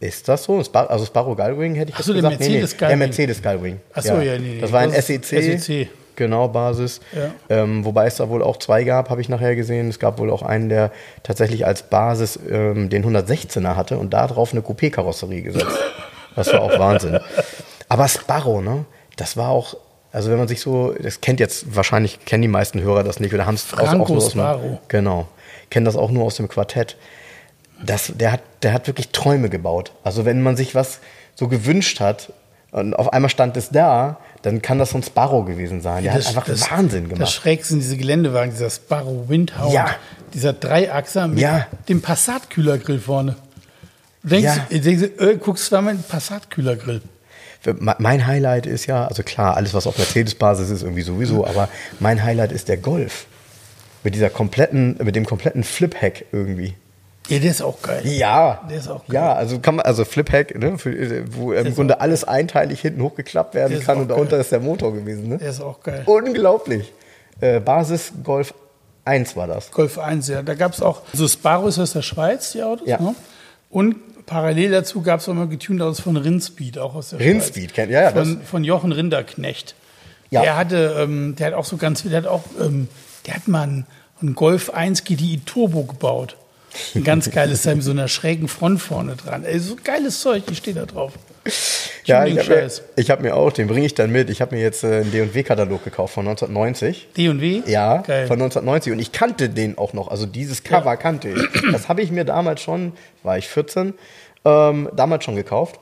[0.00, 0.58] Ist das so?
[0.58, 2.40] Also Sparrow Gullwing hätte ich Ach jetzt so, der gesagt.
[2.40, 2.98] Mercedes Der Gullwing.
[2.98, 3.80] Mercedes Gullwing.
[3.94, 4.60] Ach so, ja, nee, nee.
[4.60, 5.60] Das war ein ist SEC.
[5.60, 5.88] SEC.
[6.14, 7.00] genau, Basis.
[7.12, 7.30] Ja.
[7.48, 9.88] Ähm, wobei es da wohl auch zwei gab, habe ich nachher gesehen.
[9.88, 10.90] Es gab wohl auch einen, der
[11.22, 15.78] tatsächlich als Basis ähm, den 116er hatte und da drauf eine Coupé-Karosserie gesetzt.
[16.36, 17.18] Das war auch Wahnsinn.
[17.88, 18.84] Aber Sparrow, ne?
[19.16, 19.76] Das war auch,
[20.14, 23.34] also wenn man sich so, das kennt jetzt, wahrscheinlich kennen die meisten Hörer das nicht,
[23.34, 24.78] oder haben es Franco nur aus dem.
[24.88, 25.28] Genau.
[25.70, 26.96] Kennen das auch nur aus dem Quartett.
[27.84, 29.92] Das, der, hat, der hat wirklich Träume gebaut.
[30.04, 31.00] Also wenn man sich was
[31.34, 32.32] so gewünscht hat
[32.70, 36.04] und auf einmal stand es da, dann kann das so ein Sparrow gewesen sein.
[36.04, 37.32] Der hat einfach Wahnsinn Das gemacht.
[37.32, 39.86] schräg sind diese Geländewagen, dieser Sparrow Windhound, Ja.
[40.32, 41.66] dieser Dreiachser mit Ja.
[41.88, 43.36] dem Passat-Kühlergrill vorne.
[44.22, 44.66] Du denkst, Ja.
[44.70, 47.02] du denkst äh, guckst zweimal in den Passat-Kühlergrill.
[47.98, 51.68] Mein Highlight ist ja, also klar, alles was auf Mercedes-Basis ist irgendwie sowieso, aber
[52.00, 53.26] mein Highlight ist der Golf.
[54.02, 56.74] Mit dieser kompletten, mit dem kompletten Flip-Hack irgendwie.
[57.28, 58.02] Ja, der ist auch geil.
[58.04, 59.14] Ja, Der ist auch geil.
[59.14, 63.00] ja, also kann man, also Flip-Hack, ne, für, wo im ist Grunde alles einteilig hinten
[63.02, 64.16] hochgeklappt Der werden kann und geil.
[64.16, 65.28] darunter ist der Motor gewesen.
[65.30, 65.38] Ne?
[65.38, 66.02] Der ist auch geil.
[66.04, 66.92] Unglaublich.
[67.40, 68.52] Äh, Basis Golf
[69.06, 69.70] 1 war das.
[69.70, 70.42] Golf 1, ja.
[70.42, 72.86] Da gab es auch, so Sparrow ist aus der Schweiz, die Autos.
[72.86, 73.00] Ja.
[73.00, 73.14] Ne?
[73.70, 73.96] Und
[74.26, 77.26] parallel dazu gab es auch mal getunte Autos von Rinspeed, auch aus der Schweiz.
[77.72, 79.74] kennt- ja, ja, Von, von Jochen Rinderknecht.
[80.30, 80.42] Ja.
[80.42, 82.88] Der hatte, ähm, der hat auch so ganz, der hat auch, ähm,
[83.26, 83.86] der hat mal einen,
[84.20, 86.36] einen Golf 1 GDI Turbo gebaut.
[86.96, 89.44] Ein ganz geiles Teil mit so einer schrägen Front vorne dran.
[89.44, 91.12] Ey, so geiles Zeug, die steht da drauf.
[92.04, 94.28] Ja, ich habe mir, ich hab mir auch, den bringe ich dann mit.
[94.30, 97.08] Ich habe mir jetzt äh, einen D&W-Katalog gekauft von 1990.
[97.16, 97.62] D&W?
[97.66, 98.26] Ja, Geil.
[98.26, 100.08] von 1990 und ich kannte den auch noch.
[100.08, 100.96] Also dieses Cover Ja.
[100.96, 101.62] kannte ich.
[101.72, 103.94] Das habe ich mir damals schon, war ich 14,
[104.44, 105.80] ähm, damals schon gekauft.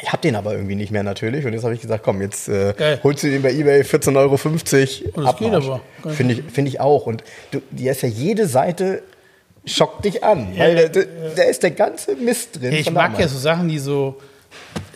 [0.00, 2.48] Ich habe den aber irgendwie nicht mehr natürlich und jetzt habe ich gesagt, komm, jetzt
[2.48, 4.34] äh, holst du den bei eBay 14,50 Euro.
[5.16, 5.80] Oh, das geht aber.
[6.14, 7.06] Finde ich, find ich auch.
[7.06, 9.02] Und du, die ist ja jede Seite
[9.64, 10.56] schockt dich an.
[10.56, 11.00] weil ja, da,
[11.36, 12.72] da ist der ganze Mist drin.
[12.72, 14.16] Ich von mag ja so Sachen, die so.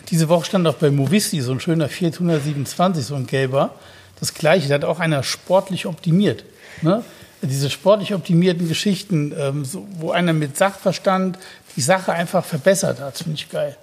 [0.09, 3.73] Diese Woche stand auch bei Movisti so ein schöner Fiat 127, so ein gelber.
[4.19, 6.43] Das gleiche, da hat auch einer sportlich optimiert.
[6.81, 7.03] Ne?
[7.41, 11.37] Diese sportlich optimierten Geschichten, ähm, so, wo einer mit Sachverstand
[11.75, 13.75] die Sache einfach verbessert hat, finde ich geil.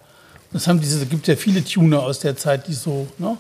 [0.53, 3.37] Diese, gibt ja viele Tuner aus der Zeit, die so, ne?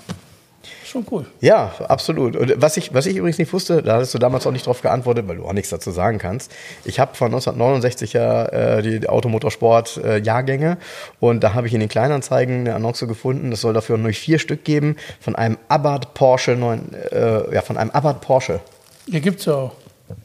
[0.85, 1.25] Schon cool.
[1.41, 2.37] Ja, absolut.
[2.37, 4.83] Und was ich, was ich übrigens nicht wusste, da hattest du damals auch nicht drauf
[4.83, 6.53] geantwortet, weil du auch nichts dazu sagen kannst.
[6.85, 10.77] Ich habe von 1969 ja äh, die Automotorsport-Jahrgänge
[11.21, 13.53] und da habe ich in den Kleinanzeigen eine Annonce gefunden.
[13.53, 17.77] Es soll dafür nur vier Stück geben von einem Abarth Porsche 9, äh, ja, von
[17.77, 18.61] einem Abarth Porsche.
[19.07, 19.73] Ja, gibt's ja auch.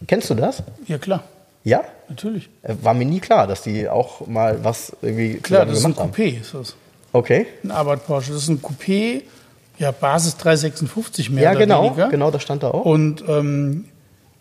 [0.07, 0.63] Kennst du das?
[0.87, 1.23] Ja, klar,
[1.63, 1.83] Ja?
[2.09, 2.49] natürlich.
[2.63, 5.93] Äh, War mir nie klar, dass die auch mal was irgendwie Klar, das ist ein
[5.93, 6.23] gemacht haben.
[6.23, 6.75] Coupé, ist das.
[7.13, 7.45] Okay.
[7.63, 8.33] Ein Abarth Porsche.
[8.33, 9.21] Das ist ein Coupé,
[9.77, 11.83] ja, Basis 356 mehr Ja, oder genau.
[11.85, 12.09] weniger.
[12.09, 12.85] Genau, das stand da auch.
[12.85, 13.85] Und ähm,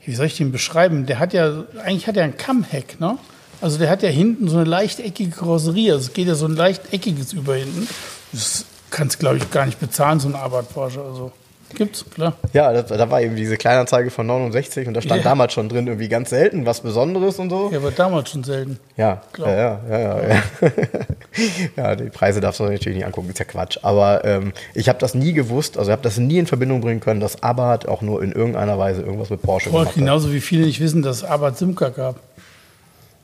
[0.04, 1.06] wie soll ich den beschreiben?
[1.06, 3.18] Der hat ja, eigentlich hat er ein Kammheck, ne?
[3.60, 5.92] Also der hat ja hinten so eine leicht eckige Karosserie.
[5.92, 7.88] Also es geht ja so ein leicht eckiges über hinten.
[8.32, 11.00] Das kannst glaube ich, gar nicht bezahlen, so ein Abarth Porsche.
[11.00, 11.32] Also
[11.74, 12.34] gibt's, klar.
[12.52, 15.30] Ja, da, da war eben diese Kleinanzeige von 69 und da stand Ja.
[15.30, 17.70] damals schon drin, irgendwie ganz selten, was Besonderes und so.
[17.72, 18.78] Ja, war damals schon selten.
[18.96, 19.50] Ja, Klar.
[19.50, 20.42] ja, ja, ja, ja.
[21.76, 23.78] ja, die Preise darfst du natürlich nicht angucken, ist ja Quatsch.
[23.82, 27.00] Aber ähm, ich habe das nie gewusst, also ich habe das nie in Verbindung bringen
[27.00, 29.94] können, dass Abarth auch nur in irgendeiner Weise irgendwas mit Porsche Boah, gemacht hat.
[29.96, 32.16] genauso wie viele nicht wissen, dass es Abarth Simca gab.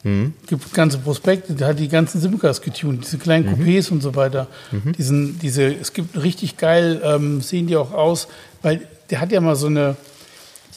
[0.02, 0.32] Mhm.
[0.46, 3.62] Gibt ganze Prospekte, der hat die ganzen Simcas getunt, diese kleinen Mhm.
[3.64, 4.46] Coupés und so weiter.
[4.96, 8.28] Diesen, diese, es gibt richtig geil, ähm, sehen die auch aus,
[8.62, 9.96] weil der hat ja mal so eine,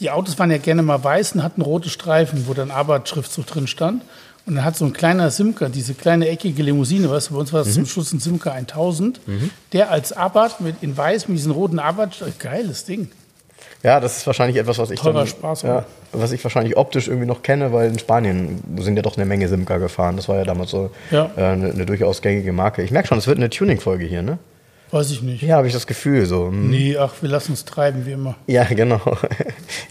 [0.00, 3.66] die Autos waren ja gerne mal weiß und hatten rote Streifen, wo dann Abarth-Schriftzug drin
[3.66, 4.02] stand.
[4.46, 7.52] Und dann hat so ein kleiner Simca, diese kleine eckige Limousine, weißt du, bei uns
[7.54, 7.72] war das Mhm.
[7.72, 9.18] zum Schluss ein Simca 1000,
[9.72, 13.08] der als Abarth mit, in weiß mit diesen roten Abarth, geiles Ding.
[13.84, 17.26] Ja, das ist wahrscheinlich etwas, was ich dann, Spaß, ja, was ich wahrscheinlich optisch irgendwie
[17.26, 20.16] noch kenne, weil in Spanien sind ja doch eine Menge Simca gefahren.
[20.16, 21.30] Das war ja damals so Ja.
[21.36, 22.82] äh, eine, eine durchaus gängige Marke.
[22.82, 24.38] Ich merke schon, es wird eine Tuning-Folge hier, ne?
[24.90, 25.42] Weiß ich nicht.
[25.42, 26.46] Ja, habe ich das Gefühl so.
[26.48, 26.70] hm.
[26.70, 28.36] Nee, ach, wir lassen uns treiben, wie immer.
[28.46, 29.00] Ja, genau.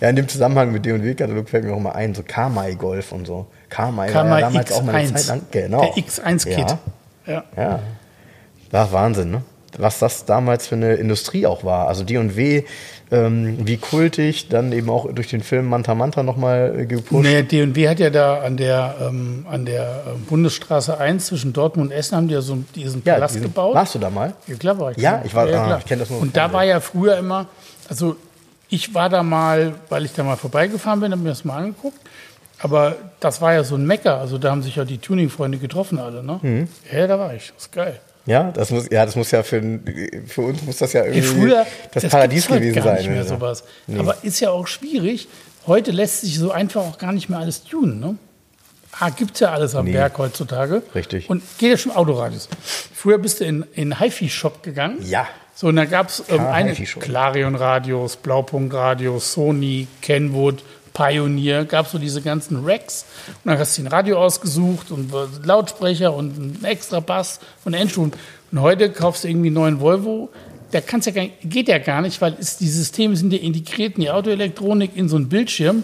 [0.01, 3.27] Ja, in dem Zusammenhang mit D&W-Katalog fällt mir auch mal ein, so Kamai Golf und
[3.27, 3.45] so.
[3.69, 5.13] Kamai, war ja damals auch mal eine X1.
[5.15, 5.41] Zeit lang.
[5.51, 5.81] Genau.
[5.81, 6.57] Der X1-Kit.
[6.57, 6.79] Ja,
[7.27, 7.43] Ja.
[7.55, 7.79] ja.
[8.71, 9.43] Das war Wahnsinn, ne?
[9.77, 11.87] Was das damals für eine Industrie auch war.
[11.87, 12.63] Also D&W,
[13.11, 17.23] ähm, wie kultig, dann eben auch durch den Film Manta Manta nochmal gepusht.
[17.23, 21.91] Nee, D&W hat ja da an der, ähm, an der ähm, Bundesstraße 1 zwischen Dortmund
[21.91, 23.75] und Essen haben die ja so diesen ja, Palast diesen- gebaut.
[23.75, 24.33] Warst du da mal?
[24.47, 24.97] Ja, klar war ich.
[24.97, 25.77] Ja, ich war- ah, klar.
[25.79, 27.47] ich kenn das nur Und da war ja früher immer,
[27.89, 28.15] also
[28.69, 31.99] ich war da mal, weil ich da mal vorbeigefahren bin, habe mir das mal angeguckt.
[32.59, 34.19] Aber das war ja so ein Mecker.
[34.19, 36.39] Also da haben sich ja die Tuning-Freunde getroffen alle, ne?
[36.41, 36.67] Mhm.
[36.91, 37.51] Ja, da war ich.
[37.55, 37.99] Das ist geil.
[38.25, 39.61] Ja, das muss, ja, das muss ja für,
[40.27, 42.95] für uns muss das ja irgendwie Ey, früher, das, das Paradies heute gewesen gar sein.
[42.97, 43.35] nicht mehr also.
[43.35, 43.63] sowas.
[43.97, 45.27] Aber ist ja auch schwierig.
[45.67, 47.99] Heute lässt sich so einfach auch gar nicht mehr alles tunen.
[47.99, 48.15] Ne?
[48.99, 49.93] Ah, gibt es ja alles am Nee.
[49.93, 50.83] Berg heutzutage.
[50.93, 51.29] Richtig.
[51.29, 52.47] Und geht ja schon Autoradios.
[52.93, 54.97] Früher bist du in in HiFi-Shop gegangen.
[55.03, 55.27] Ja.
[55.55, 56.73] So, und da gab es ähm, eine.
[56.73, 63.05] Clarion-Radios, Blaupunkt-Radios, Sony, Kenwood, Pioneer, gab so diese ganzen Racks.
[63.43, 65.11] Und dann hast du ein Radio ausgesucht und
[65.43, 68.13] Lautsprecher und einen extra Bass und Endschuhen.
[68.51, 70.29] Und heute kaufst du irgendwie einen neuen Volvo.
[70.71, 73.39] Da kann's ja gar nicht, geht ja gar nicht, weil ist, die Systeme sind ja
[73.39, 75.83] integriert in die Autoelektronik, in so einen Bildschirm.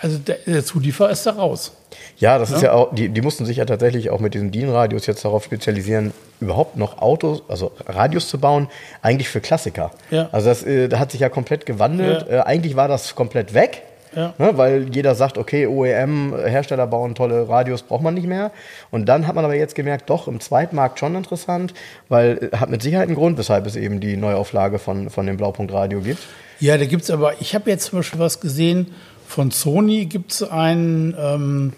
[0.00, 1.72] Also der, der Zulieferer ist da raus.
[2.18, 5.06] Ja, das ist ja auch, die, die mussten sich ja tatsächlich auch mit diesen DIN-Radios
[5.06, 8.68] jetzt darauf spezialisieren, überhaupt noch Autos, also Radios zu bauen,
[9.02, 9.90] eigentlich für Klassiker.
[10.10, 10.28] Ja.
[10.32, 12.26] Also das äh, da hat sich ja komplett gewandelt.
[12.28, 12.38] Ja.
[12.38, 13.82] Äh, eigentlich war das komplett weg.
[14.16, 14.32] Ja.
[14.38, 18.50] Ne, weil jeder sagt, okay, OEM, Hersteller bauen tolle Radios, braucht man nicht mehr.
[18.90, 21.74] Und dann hat man aber jetzt gemerkt, doch, im Zweitmarkt schon interessant,
[22.08, 25.36] weil äh, hat mit Sicherheit einen Grund, weshalb es eben die Neuauflage von, von dem
[25.36, 26.22] Blaupunkt-Radio gibt.
[26.60, 28.94] Ja, da gibt's aber, ich habe jetzt zum Beispiel was gesehen,
[29.28, 31.74] von Sony gibt's einen, ähm,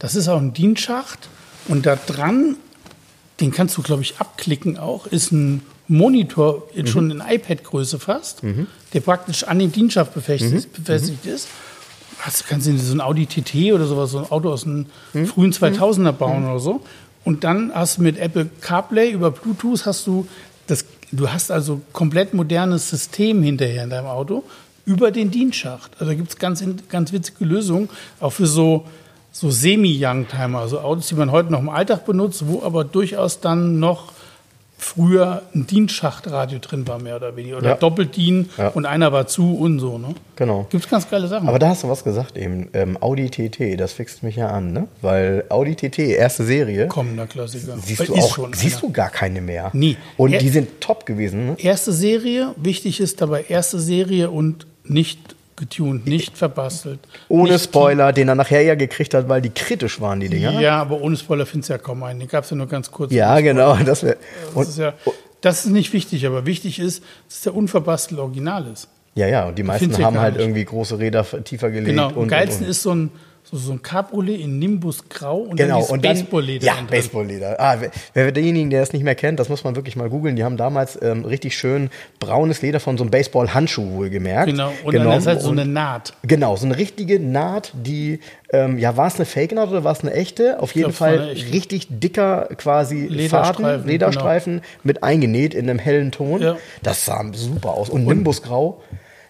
[0.00, 1.28] das ist auch ein DIN-Schacht
[1.68, 2.56] und da dran,
[3.40, 8.42] den kannst du, glaube ich, abklicken auch, ist ein Monitor, in schon in iPad-Größe fast,
[8.92, 11.46] der praktisch an den DIN-Schacht befestigt, befestigt ist.
[12.26, 15.52] Also kannst du so ein Audi TT oder sowas, so ein Auto aus den frühen
[15.52, 16.80] 2000er bauen oder so.
[17.24, 20.26] Und dann hast du mit Apple CarPlay über Bluetooth hast du
[20.66, 24.42] das, du hast also komplett modernes System hinterher in deinem Auto
[24.86, 25.92] über den DIN-Schacht.
[25.94, 28.86] Also da gibt es ganz, ganz witzige Lösungen, auch für so,
[29.30, 33.78] so Semi-Youngtimer, also Autos, die man heute noch im Alltag benutzt, wo aber durchaus dann
[33.78, 34.12] noch
[34.78, 37.58] früher ein DIN-Schachtradio drin war, mehr oder weniger.
[37.58, 37.74] Oder Ja.
[37.76, 38.68] Doppelt-DIN Ja.
[38.68, 39.96] und einer war zu und so.
[39.98, 40.14] Ne?
[40.36, 40.66] Genau.
[40.70, 41.48] Gibt es ganz geile Sachen.
[41.48, 42.68] Aber da hast du was gesagt eben.
[42.74, 44.88] Ähm, Audi TT, das fixt mich ja an, ne?
[45.00, 47.76] Weil Audi TT, erste Serie, Kommender Klassiker.
[47.82, 48.88] siehst Weil du auch, schon siehst einer.
[48.88, 49.70] du gar keine mehr.
[49.72, 49.96] Nie.
[50.16, 51.56] Und Er- die sind top gewesen, ne?
[51.58, 57.00] Erste Serie, wichtig ist dabei erste Serie und nicht getuned, nicht verbastelt.
[57.28, 60.60] Ohne nicht Spoiler, den er nachher ja gekriegt hat, weil die kritisch waren, die Dinger.
[60.60, 62.20] Ja, aber ohne Spoiler findest du ja kaum einen.
[62.20, 63.12] Den gab es ja nur ganz kurz.
[63.12, 63.76] Ja, genau.
[63.76, 64.16] Das wär,
[64.54, 64.94] Das ist, ja,
[65.40, 68.88] das ist nicht wichtig, aber wichtig ist, dass der unverbastelt Original ist.
[69.14, 70.42] ja, ja, und die meisten haben halt nicht.
[70.42, 71.88] irgendwie große Räder tiefer gelegt.
[71.88, 72.08] Genau.
[72.08, 73.10] und, Am geilsten ist so ein,
[73.50, 76.66] so, so ein Cabriolet in Nimbus Grau und Genau, dann und dann, Baseballleder.
[76.66, 76.74] ja.
[76.90, 77.60] Baseballleder.
[77.60, 80.34] Ah, wer, wer denjenigen, der es nicht mehr kennt, das muss man wirklich mal googeln.
[80.36, 84.50] Die haben damals ähm, richtig schön braunes Leder von so einem Baseball-Handschuh wohlgemerkt.
[84.50, 84.72] Genau.
[84.84, 86.14] Und genommen dann ist halt so und- eine Naht.
[86.22, 88.20] Genau, so eine richtige Naht, die,
[88.52, 90.60] ähm, ja, war es eine Fake-Naht oder war es eine echte?
[90.60, 91.18] Auf jeden glaub, Fall
[91.52, 96.42] richtig dicker quasi Lederstreifen, Faden, Lederstreifen mit eingenäht in einem hellen Ton.
[96.42, 96.56] Ja.
[96.82, 97.88] Das sah super aus.
[97.90, 98.80] Und, Nimbusgrau,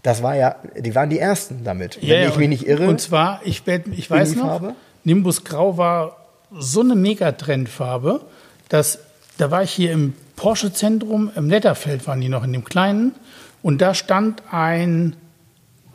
[0.07, 2.87] das war ja, die waren die ersten damit, wenn ich mich nicht irre.
[2.87, 4.75] Und zwar, ich, werd, ich weiß noch, Farbe?
[5.03, 6.16] Nimbus Grau war
[6.57, 8.21] so eine Megatrendfarbe,
[8.69, 9.01] dass
[9.37, 13.16] da war ich hier im Porsche-Zentrum, im Netterfeld waren die noch in dem kleinen,
[13.62, 15.16] und da stand ein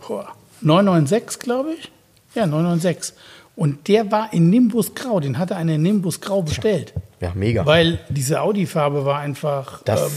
[0.06, 0.28] boah,
[0.60, 1.89] 996, glaube ich.
[2.36, 3.15] Ja, 996.
[3.56, 6.93] Und der war in Nimbus Grau, den hatte einer in Nimbus Grau bestellt.
[7.21, 7.65] ja, mega.
[7.65, 9.82] Weil diese Audi-Farbe war einfach.
[9.84, 10.12] Das, ähm,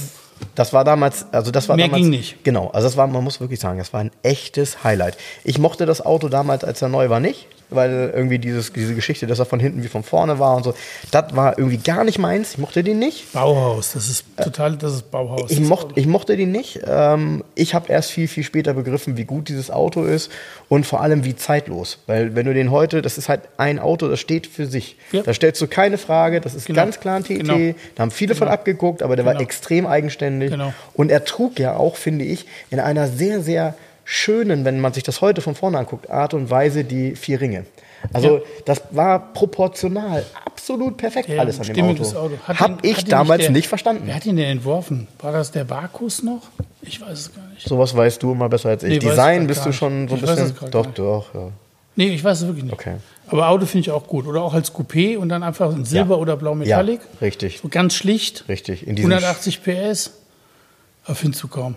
[0.55, 2.45] das war damals, also das war Mehr damals, ging nicht.
[2.45, 5.17] Genau, also das war, man muss wirklich sagen, das war ein echtes Highlight.
[5.43, 9.27] Ich mochte das Auto damals, als er neu war, nicht, weil irgendwie dieses, diese Geschichte,
[9.27, 10.75] dass er von hinten wie von vorne war und so,
[11.11, 12.53] das war irgendwie gar nicht meins.
[12.53, 13.33] Ich mochte den nicht.
[13.33, 15.51] Bauhaus, das ist total, das ist Bauhaus.
[15.51, 15.93] Ich Auto.
[15.95, 16.81] ich mochte den nicht.
[16.87, 20.31] Ähm, ich habe erst viel, viel später begriffen, wie gut dieses Auto ist
[20.69, 21.99] und vor allem wie zeitlos.
[22.07, 24.97] Weil wenn du den heute, das ist halt ein Auto, das steht für sich.
[25.13, 25.23] Ja.
[25.23, 26.81] Da stellst du keine Frage, das ist Genau.
[26.83, 27.29] ganz klar ein TT.
[27.41, 27.75] Genau.
[27.95, 29.45] Da haben viele von abgeguckt, aber der war Genau.
[29.45, 30.51] extrem eigenständig.
[30.51, 30.73] Genau.
[30.95, 33.75] Und er trug ja auch, finde ich, in einer sehr, sehr
[34.05, 37.65] schönen, wenn man sich das heute von vorne anguckt, Art und Weise die vier Ringe.
[38.13, 38.43] Also Ja.
[38.67, 42.05] das war proportional absolut perfekt Ja, alles an dem Auto.
[42.47, 44.03] Hat Hab den- ich hat damals der- nicht verstanden.
[44.05, 45.09] Wer hat ihn denn entworfen?
[45.21, 46.43] War das der Vakus noch?
[46.83, 47.67] Ich weiß es gar nicht.
[47.67, 48.91] Sowas weißt du immer besser als ich.
[48.91, 49.79] Nee, Design bist du nicht.
[49.79, 50.55] schon so ein bisschen.
[50.71, 50.99] Doch, nicht.
[50.99, 51.49] doch, ja.
[51.97, 52.75] Nee, ich weiß es wirklich nicht.
[52.75, 52.97] Okay.
[53.29, 54.27] Aber Auto finde ich auch gut.
[54.27, 56.21] Oder auch als Coupé und dann einfach in Silber Ja.
[56.21, 57.01] oder Blau Metallic.
[57.01, 57.61] Ja, richtig.
[57.63, 58.45] So ganz schlicht.
[58.49, 58.87] Richtig.
[58.87, 60.11] In diesem 180 PS.
[61.07, 61.77] Aber findest du kaum.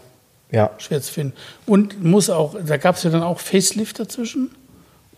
[0.51, 0.71] Ja.
[0.77, 1.33] Schwer zu finden.
[1.65, 4.51] Und muss auch, da gab es ja dann auch Facelift dazwischen.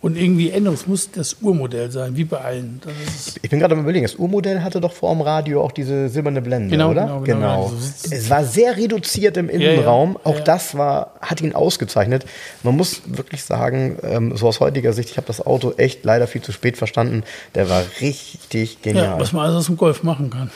[0.02, 0.78] Und irgendwie Änderung.
[0.78, 2.80] Es muss das Urmodell sein, wie bei allen.
[2.82, 5.72] Das ist, Ich bin gerade am überlegen, das Urmodell hatte doch vor dem Radio auch
[5.72, 7.02] diese silberne Blende, Genau, oder?
[7.02, 7.62] genau, genau.
[7.64, 7.76] Also
[8.10, 9.70] es- war sehr reduziert im Ja, ja.
[9.72, 10.14] Innenraum.
[10.14, 10.40] Ja, Auch ja.
[10.44, 12.24] das war, hat ihn ausgezeichnet.
[12.62, 16.26] Man muss wirklich sagen, ähm, so aus heutiger Sicht, ich habe das Auto echt leider
[16.26, 17.22] viel zu spät verstanden.
[17.54, 19.20] Der war richtig ja, genial.
[19.20, 20.50] was man alles aus dem Golf machen kann.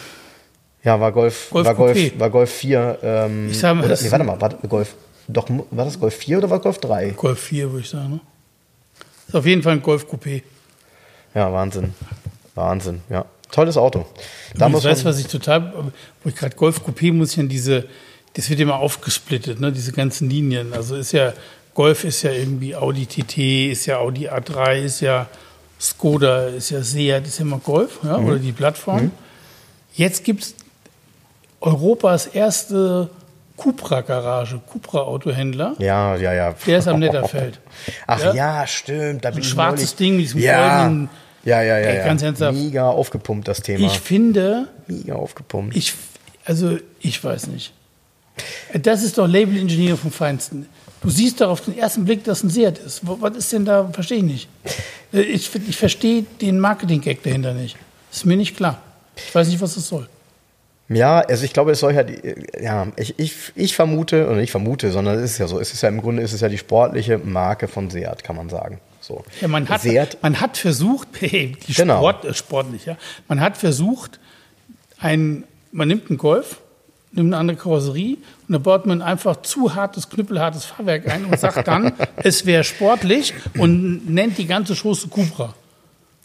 [0.84, 2.20] Ja, war Golf, Golf war Golf, Coupé.
[2.20, 2.98] war Golf 4.
[3.02, 4.94] Ähm, Ich sag mal, oder, nee, warte mal, war Golf,
[5.28, 7.10] doch, war das Golf 4 oder war Golf 3?
[7.10, 8.10] Golf 4, würde ich sagen.
[8.10, 8.20] Ne?
[9.28, 10.42] Ist auf jeden Fall ein Golf Coupé.
[11.34, 11.94] Ja, Wahnsinn.
[12.54, 13.24] Wahnsinn, ja.
[13.50, 14.04] Tolles Auto.
[14.56, 15.72] Da muss man, was ich total,
[16.22, 17.86] wo ich gerade Golf Coupé muss ich an diese,
[18.34, 20.72] das wird immer aufgesplittet, ne, diese ganzen Linien.
[20.74, 21.32] Also ist ja,
[21.72, 25.26] Golf ist ja irgendwie Audi TT, ist ja Audi A3, ist ja
[25.80, 28.26] Skoda, ist ja Seat, ist ja immer Golf, ja, Mhm.
[28.26, 29.10] oder die Plattform.
[29.94, 30.54] Jetzt gibt es
[31.64, 33.08] Europas erste
[33.56, 35.74] Cupra-Garage, Cupra-Autohändler.
[35.78, 36.54] Ja, ja, ja.
[36.66, 37.60] Der ist am Netterfeld.
[38.06, 38.34] Ach Ja?
[38.34, 39.24] ja, stimmt.
[39.24, 40.82] Da bin Ein schwarzes Ding mit diesem ja.
[40.82, 41.08] goldenen-
[41.44, 41.86] Ja, ja, ja.
[41.88, 42.04] Ey, ja.
[42.04, 42.56] ganz ernsthaft.
[42.58, 43.86] Mega aufgepumpt, das Thema.
[43.86, 45.76] Ich finde, Mega aufgepumpt.
[45.76, 45.94] ich,
[46.44, 47.72] also ich weiß nicht.
[48.74, 50.66] Das ist doch Label-Ingenieur vom Feinsten.
[51.02, 53.02] Du siehst doch auf den ersten Blick, dass ein Seat ist.
[53.04, 53.88] Was ist denn da?
[53.92, 54.48] Verstehe ich nicht.
[55.12, 57.76] Äh, Ich, ich verstehe den Marketing-Gag dahinter nicht.
[58.10, 58.78] Ist mir nicht klar.
[59.16, 60.08] Ich weiß nicht, was das soll.
[60.88, 62.20] Ja, also ich glaube, es soll ja, die,
[62.60, 65.82] ja, ich, ich, ich vermute, oder nicht vermute, sondern es ist ja so, es ist
[65.82, 68.80] ja im Grunde ist es ja die sportliche Marke von Seat, kann man sagen.
[69.00, 69.24] So.
[69.40, 71.98] Ja, man hat, Seat, man hat versucht, die Genau.
[71.98, 72.96] Sport, äh, sportlich, ja.
[73.28, 74.20] Man hat versucht,
[74.98, 76.60] ein, man nimmt einen Golf,
[77.12, 81.38] nimmt eine andere Karosserie und da baut man einfach zu hartes, knüppelhartes Fahrwerk ein und
[81.40, 85.54] sagt dann, es wäre sportlich und nennt die ganze Schoße Cupra.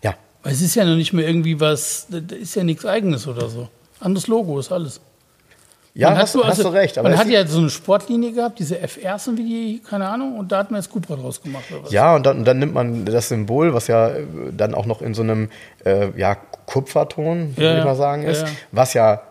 [0.04, 3.26] ja, Weil es ist ja noch nicht mehr irgendwie was, das ist ja nichts Eigenes
[3.26, 3.70] oder so.
[4.00, 5.02] Anderes Logo ist alles.
[5.94, 6.98] ja, hast, hast also, du recht.
[6.98, 10.38] Aber man hat ja so eine Sportlinie gehabt, diese FRs und wie die, keine Ahnung,
[10.38, 11.66] und da hat man jetzt Cupra draus gemacht.
[11.72, 11.92] Oder was?
[11.92, 14.24] Ja, und dann, dann nimmt man das Symbol, was ja äh,
[14.56, 15.50] dann auch noch in so einem
[15.86, 16.36] äh, ja,
[16.66, 17.86] Kupferton, würde Ja, ich ja.
[17.86, 18.48] mal sagen, ist, ja.
[18.72, 19.22] was ja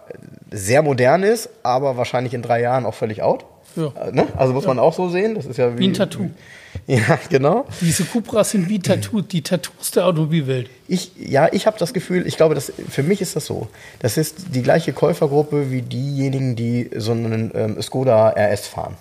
[0.50, 3.44] sehr modern ist, aber wahrscheinlich in drei Jahren auch völlig out.
[3.78, 4.10] Ja.
[4.10, 4.26] Ne?
[4.36, 5.34] Also muss man auch so sehen.
[5.34, 6.30] Das ist ja wie, Wie ein Tattoo.
[6.86, 7.66] Ja, genau.
[7.80, 10.70] Diese Cupras sind wie Tattoo, die Tattoos der Automobilwelt.
[10.86, 13.68] Ich, ja, ich habe das Gefühl, ich glaube, das, für mich ist das so.
[13.98, 18.96] Das ist die gleiche Käufergruppe wie diejenigen, die so einen ähm, Skoda RS fahren.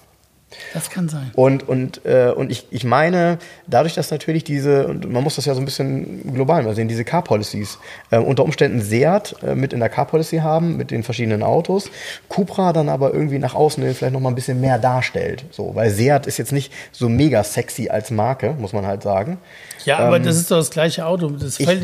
[0.73, 1.31] Das kann sein.
[1.35, 3.37] Und, und, äh, und ich, ich meine,
[3.67, 6.87] dadurch, dass natürlich diese, und man muss das ja so ein bisschen global mal sehen,
[6.87, 7.79] diese Car-Policies
[8.11, 11.89] äh, unter Umständen Seat äh, mit in der Car-Policy haben, mit den verschiedenen Autos,
[12.29, 15.43] Cupra dann aber irgendwie nach außen hin vielleicht noch mal ein bisschen mehr darstellt.
[15.51, 19.37] So, weil Seat ist jetzt nicht so mega sexy als Marke, muss man halt sagen.
[19.83, 21.29] Ja, aber das ist doch das gleiche Auto.
[21.29, 21.83] Das ich- fällt,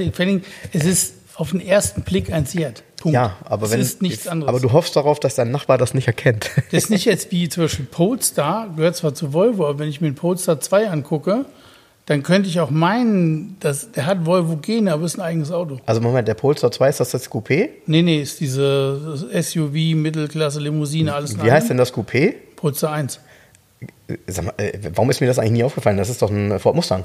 [0.72, 2.84] es ist auf den ersten Blick ein Seat.
[3.04, 3.16] Punkt.
[3.16, 3.82] Ja, aber es wenn.
[3.82, 4.48] ist nichts anderes.
[4.48, 6.50] Aber du hoffst darauf, dass dein Nachbar das nicht erkennt.
[6.72, 10.00] das ist nicht jetzt wie zum Beispiel Polestar, gehört zwar zu Volvo, aber wenn ich
[10.00, 11.44] mir den Polestar 2 angucke,
[12.06, 15.82] dann könnte ich auch meinen, dass, der hat Volvo-Gene, aber ist ein eigenes Auto.
[15.86, 17.72] Also Moment, der Polestar 2 ist das das Coupé?
[17.88, 21.68] Nee, nee, ist diese SUV, Mittelklasse, Limousine, alles Wie heißt einem.
[21.68, 22.36] denn das Coupé?
[22.56, 23.20] Polestar 1.
[24.28, 25.98] Sag mal, äh, warum ist mir das eigentlich nie aufgefallen?
[25.98, 27.04] Das ist doch ein Ford Mustang.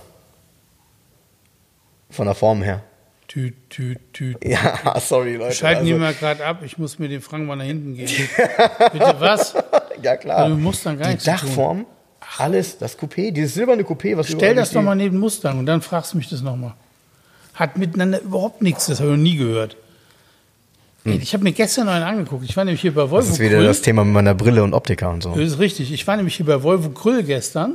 [2.08, 2.84] Von der Form her.
[3.28, 4.36] Tüt, tüt, tüt.
[4.44, 5.54] Ja, sorry, Leute.
[5.54, 8.10] Schalten also, die mal gerade ab, ich muss mir den Frank mal nach hinten geben.
[8.92, 9.54] Bitte was?
[10.02, 10.48] Ja, klar.
[10.48, 11.22] Du musst dann gar die.
[11.24, 11.84] Dachform,
[12.38, 15.58] alles, das Coupé, dieses silberne Coupé, was Stell das durch doch die- mal neben Mustang
[15.58, 16.74] und dann fragst du mich das nochmal.
[17.54, 19.76] Hat miteinander überhaupt nichts, das habe ich noch nie gehört.
[21.04, 22.44] Ey, Ich habe mir gestern noch einen angeguckt.
[22.44, 23.24] Ich war nämlich hier bei Volvo Hm.
[23.26, 23.66] Das ist wieder Krüll.
[23.66, 25.30] das Thema mit meiner Brille und Optiker und so.
[25.34, 25.92] Das ist richtig.
[25.92, 27.74] Ich war nämlich hier bei Volvo Krüll gestern.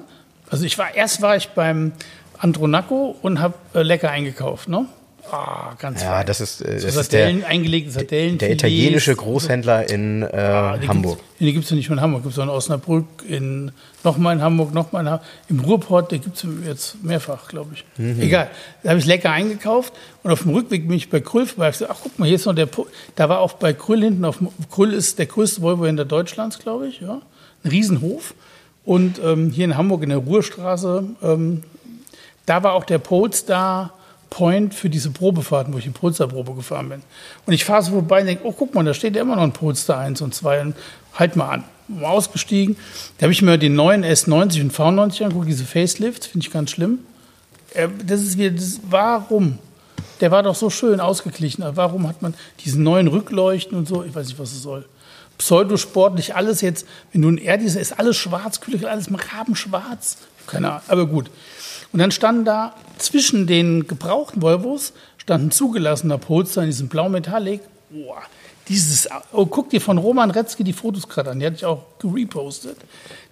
[0.49, 1.91] Also ich war erst war ich beim
[2.37, 4.85] Andronaco und habe äh, lecker eingekauft, ne?
[5.31, 6.25] Ah, ganz Ja, fein.
[6.27, 8.37] das ist, äh, so das ist der, Sardellen, eingelegte Sardellen.
[8.37, 11.17] der italienische Großhändler in äh, Hamburg.
[11.17, 12.23] Gibt's, die gibt es ja nicht nur in Hamburg.
[12.23, 13.71] Gibt es auch in Osnabrück, in,
[14.03, 15.27] nochmal in Hamburg, nochmal in Hamburg.
[15.49, 17.85] Im Ruhrport, der gibt es jetzt mehrfach, glaube ich.
[17.97, 18.21] Mhm.
[18.21, 18.49] Egal.
[18.83, 19.93] Da habe ich lecker eingekauft
[20.23, 21.69] und auf dem Rückweg bin ich bei Krüll vorbei.
[21.69, 22.65] Ich gesagt, ach guck mal, hier ist noch der.
[22.67, 24.39] Po da war auch bei Krüll hinten auf.
[24.71, 26.99] Krüll ist der größte Volvo-Händler Deutschlands, glaube ich.
[26.99, 27.21] Ja.
[27.63, 28.33] Ein Riesenhof.
[28.85, 31.63] Und ähm, hier in Hamburg in der Ruhrstraße, ähm,
[32.45, 33.93] da war auch der Polestar
[34.33, 37.03] Point für diese Probefahrten, wo ich die Polestar-Probe gefahren bin.
[37.45, 39.43] Und ich fahre so vorbei und denke, oh, guck mal, da steht ja immer noch
[39.43, 40.61] ein Polestar 1 und 2.
[40.61, 40.75] Und
[41.13, 41.63] halt mal an.
[42.01, 42.75] Ausgestiegen.
[43.17, 46.71] Da habe ich mir den neuen S90 und V90 angeguckt, diese Facelifts, finde ich ganz
[46.71, 46.99] schlimm.
[47.75, 49.59] Äh, Das ist wieder, das, warum?
[50.19, 51.61] Der war doch so schön ausgeglichen.
[51.61, 52.33] Aber Warum hat man
[52.65, 54.03] diesen neuen Rückleuchten und so?
[54.03, 54.85] Ich weiß nicht, was es soll.
[55.37, 58.59] Pseudosportlich, alles jetzt, wenn du ein R ist alles schwarz,
[58.89, 60.17] alles rabenschwarz.
[60.47, 61.29] Keine Ahnung, aber gut.
[61.93, 67.07] Und dann standen da zwischen den gebrauchten Volvos stand ein zugelassener Polestar in diesem blau
[67.07, 67.61] Metallic.
[67.91, 68.23] Boah,
[68.67, 71.83] dieses, oh, guck dir von Roman Retzke die Fotos gerade an, die hatte ich auch
[71.99, 72.77] gerepostet.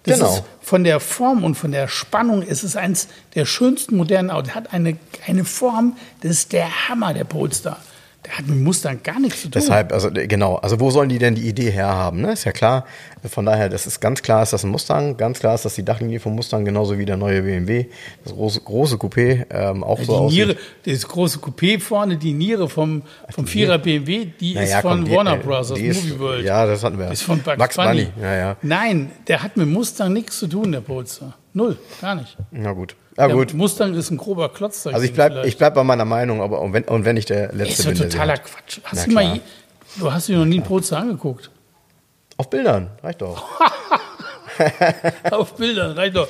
[0.04, 0.34] Das Genau.
[0.34, 4.54] ist von der Form und von der Spannung ist es eins der schönsten modernen Autos.
[4.54, 4.96] Hat eine,
[5.26, 7.78] eine Form, das ist der Hammer, der Polestar.
[8.24, 9.52] Der hat mit Mustang gar nichts zu tun.
[9.60, 12.20] Deshalb, also genau, also wo sollen die denn die Idee herhaben?
[12.20, 12.32] Ne?
[12.32, 12.84] Ist ja klar,
[13.28, 15.84] von daher, das ist ganz klar, ist das ein Mustang, ganz klar ist das die
[15.84, 17.86] Dachlinie vom Mustang, genauso wie der neue BMW,
[18.22, 20.46] das große, große Coupé, ähm, auch so die aussieht.
[20.46, 20.56] Niere,
[20.86, 25.04] das große Coupé vorne, die Niere vom, vom Vierer BMW, die Naja, ist von komm,
[25.04, 25.74] die- Warner äh, Bros.
[25.74, 26.44] die ist- Movie World.
[26.44, 27.10] Ja, das hatten wir.
[27.10, 28.04] Ist von Bugs Bugs Bunny.
[28.04, 28.56] Bunny, ja, ja.
[28.62, 31.36] Nein, der hat mit Mustang nichts zu tun, der Polestar.
[31.54, 32.36] Null, gar nicht.
[32.52, 32.94] Na gut.
[33.16, 33.52] Ja, Der gut.
[33.54, 34.86] Mustang ist ein grober Klotz.
[34.86, 37.48] Also ich bleib, ich bleib bei meiner Meinung, aber und wenn, und wenn ich der
[37.48, 38.50] Das Letzte ist bin, der totaler sie hat.
[38.50, 38.80] Quatsch.
[38.84, 39.40] Hast du, mal,
[39.98, 41.50] du hast dir noch nie einen Polestar angeguckt?
[42.38, 43.44] Auf Bildern, reicht doch.
[45.30, 46.28] Auf Bildern, reicht doch.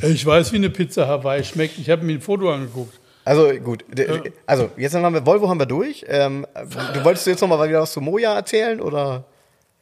[0.00, 1.78] Ich weiß, wie eine Pizza Hawaii schmeckt.
[1.78, 2.98] Ich habe mir ein Foto angeguckt.
[3.24, 3.84] Also gut,
[4.46, 6.04] also jetzt haben wir Volvo haben wir durch.
[6.08, 6.44] Ähm,
[6.94, 9.24] du wolltest jetzt noch mal wieder was zu Moja erzählen oder?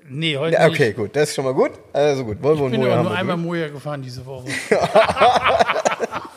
[0.06, 0.74] Nee, heute Ja, nicht.
[0.78, 1.70] okay, gut, das ist schon mal gut.
[1.92, 3.46] Also gut, Volvo Ich und bin Moja aber haben nur einmal durch.
[3.46, 4.46] Moja gefahren diese Woche.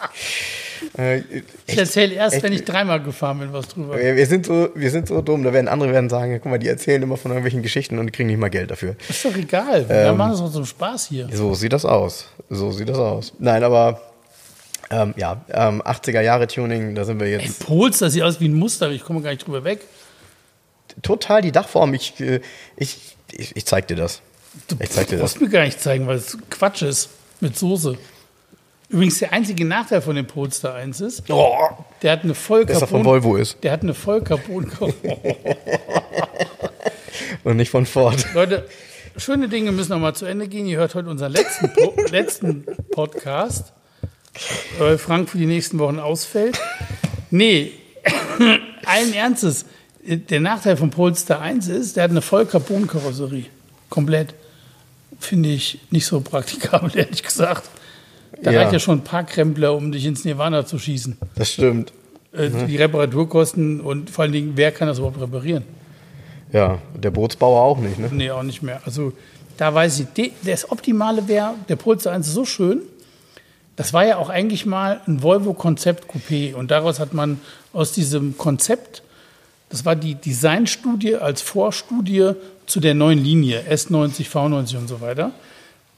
[0.98, 1.22] Äh,
[1.66, 2.44] Ich erzähle erst, echt?
[2.44, 3.98] wenn ich dreimal gefahren bin, was drüber.
[3.98, 5.44] wir wir sind so, wir sind so dumm.
[5.44, 8.28] Da werden andere werden sagen, guck mal, die erzählen immer von irgendwelchen Geschichten und kriegen
[8.28, 8.96] nicht mal Geld dafür.
[9.08, 9.88] Ist doch egal.
[9.88, 11.30] Wir Ähm, machen es auch zum Spaß hier.
[11.32, 12.26] So sieht das aus.
[12.50, 13.34] So sieht das aus.
[13.40, 14.02] Nein, aber
[14.92, 18.50] ähm, ja, ähm, 80er Jahre Tuning, da sind wir Ey, jetzt Polster sieht aus wie
[18.50, 19.80] ein Muster, ich komme gar nicht drüber weg.
[21.02, 21.94] total die Dachform.
[21.94, 22.42] Ich, äh,
[22.76, 24.22] ich, ich, ich zeig dir das.
[24.68, 25.32] Du Ich zeig dir das.
[25.34, 27.10] brauchst mir gar nicht zeigen, weil es Quatsch ist
[27.40, 27.98] mit Soße.
[28.94, 31.56] Übrigens, der einzige Nachteil von dem Polster 1 ist, Oh,
[32.04, 33.04] der hat eine dass er von.
[33.04, 34.72] Volvo ist Der hat eine Vollcarbon.
[37.44, 38.24] und nicht von Ford.
[38.36, 38.68] Leute,
[39.18, 40.68] schöne Dinge müssen noch mal zu Ende gehen.
[40.68, 43.74] Ihr hört heute unseren letzten, po letzten Podcast,
[44.78, 46.60] weil Frank für die nächsten Wochen ausfällt.
[47.32, 47.72] Nee,
[48.86, 49.66] allen Ernstes.
[50.06, 53.46] Der Nachteil von Polestar 1 ist, der hat eine Vollcarbon-Karosserie.
[53.90, 54.36] Komplett.
[55.20, 57.68] Finde ich nicht so praktikabel, ehrlich gesagt.
[58.42, 58.62] Da Ja.
[58.62, 61.18] reicht ja schon ein paar Krempler, um dich ins Nirvana zu schießen.
[61.36, 61.94] Das stimmt.
[62.34, 65.64] Äh, Die Reparaturkosten und vor allen Dingen, wer kann das überhaupt reparieren?
[66.52, 68.10] Ja, der Bootsbauer auch nicht, ne?
[68.12, 68.82] Nee, auch nicht mehr.
[68.86, 69.14] Also
[69.58, 72.82] da weiß ich, das Optimale wäre, der Polestar 1 ist so schön.
[73.76, 77.40] Das war ja auch eigentlich mal ein Volvo Konzept Coupé und daraus hat man
[77.72, 79.02] aus diesem Konzept,
[79.70, 82.32] das war die Designstudie als Vorstudie
[82.68, 85.32] zu der neuen Linie S90, V90 und so weiter.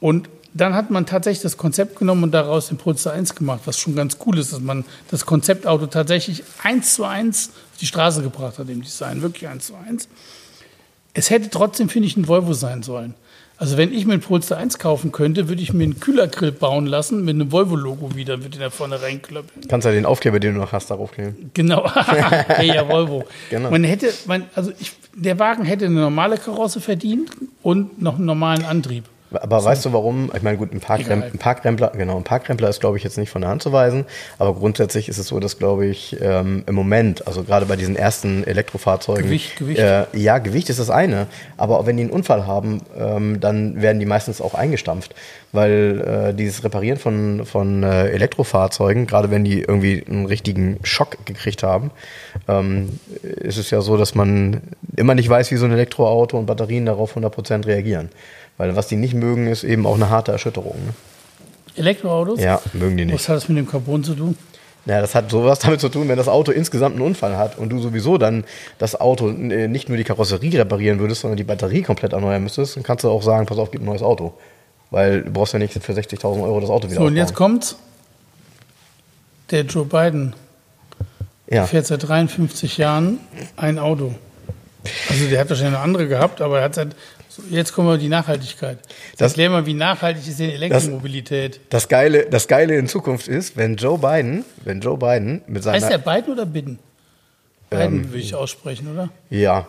[0.00, 3.78] Und dann hat man tatsächlich das Konzept genommen und daraus den Polestar 1 gemacht, was
[3.78, 8.22] schon ganz cool ist, dass man das Konzeptauto tatsächlich eins zu eins auf die Straße
[8.22, 10.08] gebracht hat im Design, wirklich eins zu eins.
[11.14, 13.14] Es hätte trotzdem, finde ich, ein Volvo sein sollen.
[13.58, 16.86] Also wenn ich mir einen Polestar 1 kaufen könnte, würde ich mir einen Kühlergrill bauen
[16.86, 19.66] lassen mit einem Volvo-Logo wieder, würde ich da vorne reinklöppeln.
[19.66, 21.50] Kannst ja den Aufkleber, den du noch hast, darauf kleben.
[21.54, 23.24] Genau, hey, ja, Volvo.
[23.48, 23.70] Genau.
[23.70, 27.30] Man hätte, man, also ich, der Wagen hätte eine normale Karosse verdient
[27.62, 29.04] und noch einen normalen Antrieb.
[29.32, 30.30] Aber weißt du warum?
[30.34, 33.30] Ich meine, gut, ein, Parkrem ein Parkrempler, genau, ein Parkrempler ist, glaube ich, jetzt nicht
[33.30, 34.04] von der Hand zu weisen.
[34.38, 37.96] Aber grundsätzlich ist es so, dass, glaube ich, ähm, im Moment, also gerade bei diesen
[37.96, 39.24] ersten Elektrofahrzeugen.
[39.24, 39.80] Gewicht, Gewicht.
[39.80, 41.26] Äh, ja, Gewicht ist das eine.
[41.56, 45.14] Aber wenn die einen Unfall haben, ähm, dann werden die meistens auch eingestampft.
[45.52, 51.24] Weil äh, dieses Reparieren von, von äh, Elektrofahrzeugen, gerade wenn die irgendwie einen richtigen Schock
[51.24, 51.90] gekriegt haben,
[52.46, 54.60] ähm, ist es ja so, dass man
[54.96, 58.10] immer nicht weiß, wie so ein Elektroauto und Batterien darauf 100% reagieren.
[58.58, 60.76] Weil was die nicht mögen, ist eben auch eine harte Erschütterung.
[60.86, 60.92] Ne?
[61.76, 62.40] Elektroautos?
[62.40, 63.14] Ja, mögen die nicht.
[63.14, 64.36] Was hat das mit dem Carbon zu tun?
[64.86, 67.70] Ja, das hat sowas damit zu tun, wenn das Auto insgesamt einen Unfall hat und
[67.70, 68.44] du sowieso dann
[68.78, 72.76] das Auto äh, nicht nur die Karosserie reparieren würdest, sondern die Batterie komplett erneuern müsstest,
[72.76, 74.34] dann kannst du auch sagen, pass auf, gib ein neues Auto.
[74.90, 77.50] Weil du brauchst ja nicht für 60.000 Euro das Auto wieder So, und jetzt aufbauen.
[77.52, 77.76] kommt's.
[79.50, 80.34] Der Joe Biden
[81.50, 83.18] Ja, fährt seit 53 Jahren
[83.56, 84.14] ein Auto.
[85.08, 86.74] Also der hat wahrscheinlich noch andere gehabt, aber er hat.
[87.28, 88.78] So, jetzt kommen wir die Nachhaltigkeit.
[89.18, 91.60] Das- Erklär mal, wie nachhaltig ist denn Elektromobilität?
[91.70, 95.76] das Geile, das Geile in Zukunft ist, wenn Joe Biden, wenn Joe Biden mit seiner...
[95.76, 96.78] Heißt der Biden oder Biden?
[97.68, 99.08] Biden Ähm, würde ich aussprechen, oder?
[99.28, 99.66] Ja,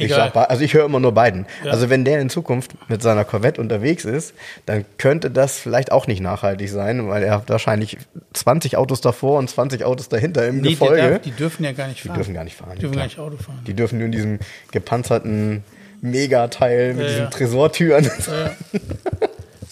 [0.00, 1.46] Ich sag, also ich höre immer nur Biden.
[1.64, 1.72] Ja.
[1.72, 4.34] Also wenn der in Zukunft mit seiner Corvette unterwegs ist,
[4.66, 7.98] dann könnte das vielleicht auch nicht nachhaltig sein, weil er hat wahrscheinlich
[8.34, 10.96] 20 Autos davor und 20 Autos dahinter im Nee, Gefolge.
[11.10, 12.16] darf, die dürfen ja gar nicht die fahren.
[12.16, 12.72] dürfen gar nicht fahren.
[12.76, 13.02] Die dürfen klar.
[13.02, 13.60] gar nicht Auto fahren.
[13.66, 14.38] Die dürfen nur in diesem
[14.72, 15.64] gepanzerten
[16.00, 17.30] Megateil mit Ja, diesen ja.
[17.30, 18.04] Tresortüren.
[18.04, 18.80] Ja.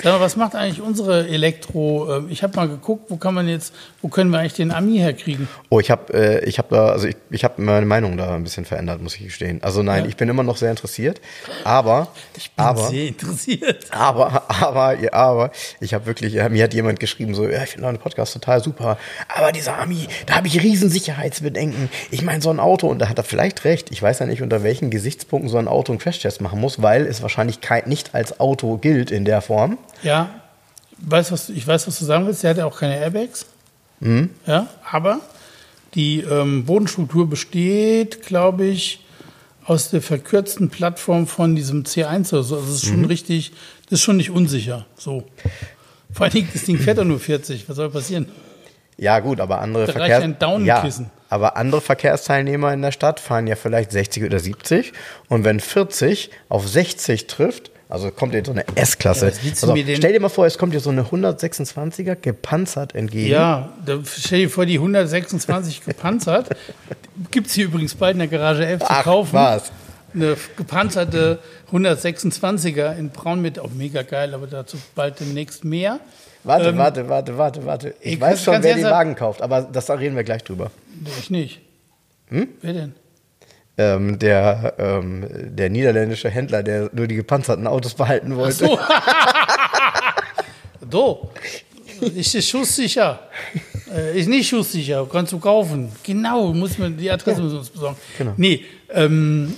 [0.01, 2.19] Sag mal, was macht eigentlich unsere Elektro?
[2.19, 4.99] äh, Ich habe mal geguckt, wo kann man jetzt, wo können wir eigentlich den Ami
[4.99, 5.49] herkriegen?
[5.71, 8.45] Oh, ich habe äh, ich hab da, also ich, ich habe meine Meinung da ein
[8.45, 9.61] bisschen verändert, muss ich gestehen.
[9.63, 10.09] Also nein, Ja.
[10.09, 11.21] ich bin immer noch sehr interessiert,
[11.65, 13.87] aber, Ich bin aber, sehr interessiert.
[13.91, 17.71] Aber, aber, ja, aber, ich habe wirklich, ja, mir hat jemand geschrieben, so, ja, ich
[17.71, 18.99] finde deinen Podcast total super,
[19.35, 21.91] aber dieser Ami, da habe ich riesen Sicherheitsbedenken.
[22.13, 24.43] Ich meine, so ein Auto, und da hat er vielleicht recht, ich weiß ja nicht,
[24.43, 28.15] unter welchen Gesichtspunkten so ein Auto einen Crashtest machen muss, weil es wahrscheinlich kein, nicht
[28.15, 29.77] als Auto gilt in der Form.
[30.03, 30.41] Ja,
[30.99, 32.43] weiß, was, ich weiß, was du sagen willst.
[32.43, 33.47] Der hat ja auch keine Airbags.
[34.01, 34.31] Mhm.
[34.47, 35.21] Ja, aber
[35.95, 39.05] die ähm, Bodenstruktur besteht, glaube ich,
[39.65, 42.57] aus der verkürzten Plattform von diesem C1 oder so.
[42.57, 42.91] Also es ist Mhm.
[42.95, 43.53] schon richtig,
[43.91, 44.87] das ist schon nicht unsicher.
[44.97, 45.25] So.
[46.13, 47.69] Vor allen Dingen, das Ding fährt doch nur 40.
[47.69, 48.29] Was soll passieren?
[48.97, 50.65] Ja, gut, aber andere Da Verkehrs ein.
[50.65, 50.89] Ja,
[51.29, 54.93] aber andere Verkehrsteilnehmer in der Stadt fahren ja vielleicht 60 oder 70
[55.29, 59.33] und wenn 40 auf 60 trifft, also kommt jetzt so eine S-Klasse.
[59.43, 63.31] Ja, denn- stell dir mal vor, es kommt dir so eine 126er gepanzert entgegen.
[63.31, 63.73] Ja,
[64.07, 66.51] stell dir vor, die 126 gepanzert.
[67.31, 69.33] Gibt es hier übrigens bald in der Garage 11 zu Ach, kaufen.
[69.33, 69.73] was?
[70.15, 71.39] Eine gepanzerte
[71.73, 76.01] 126er in Braun mit, auch mega geil, aber dazu bald demnächst mehr.
[76.45, 77.95] Warte, Ähm, warte, warte, warte, warte.
[78.01, 80.71] Ich ich- weiß schon, wer den Wagen kauft, aber das da reden wir gleich drüber.
[81.19, 81.61] Ich nicht.
[82.29, 82.49] Hm?
[82.63, 82.95] Wer denn?
[83.79, 88.67] Ähm, der, ähm, der niederländische Händler, der nur die gepanzerten Autos behalten wollte.
[88.67, 88.79] So.
[90.91, 91.31] Do.
[92.01, 93.21] Ist es schusssicher?
[93.95, 95.91] Äh, ist nicht schusssicher, kannst du kaufen.
[96.03, 97.97] Genau, muss man, die Adresse müssen wir uns besorgen.
[98.19, 98.35] Genau.
[98.37, 99.55] Nee, ähm,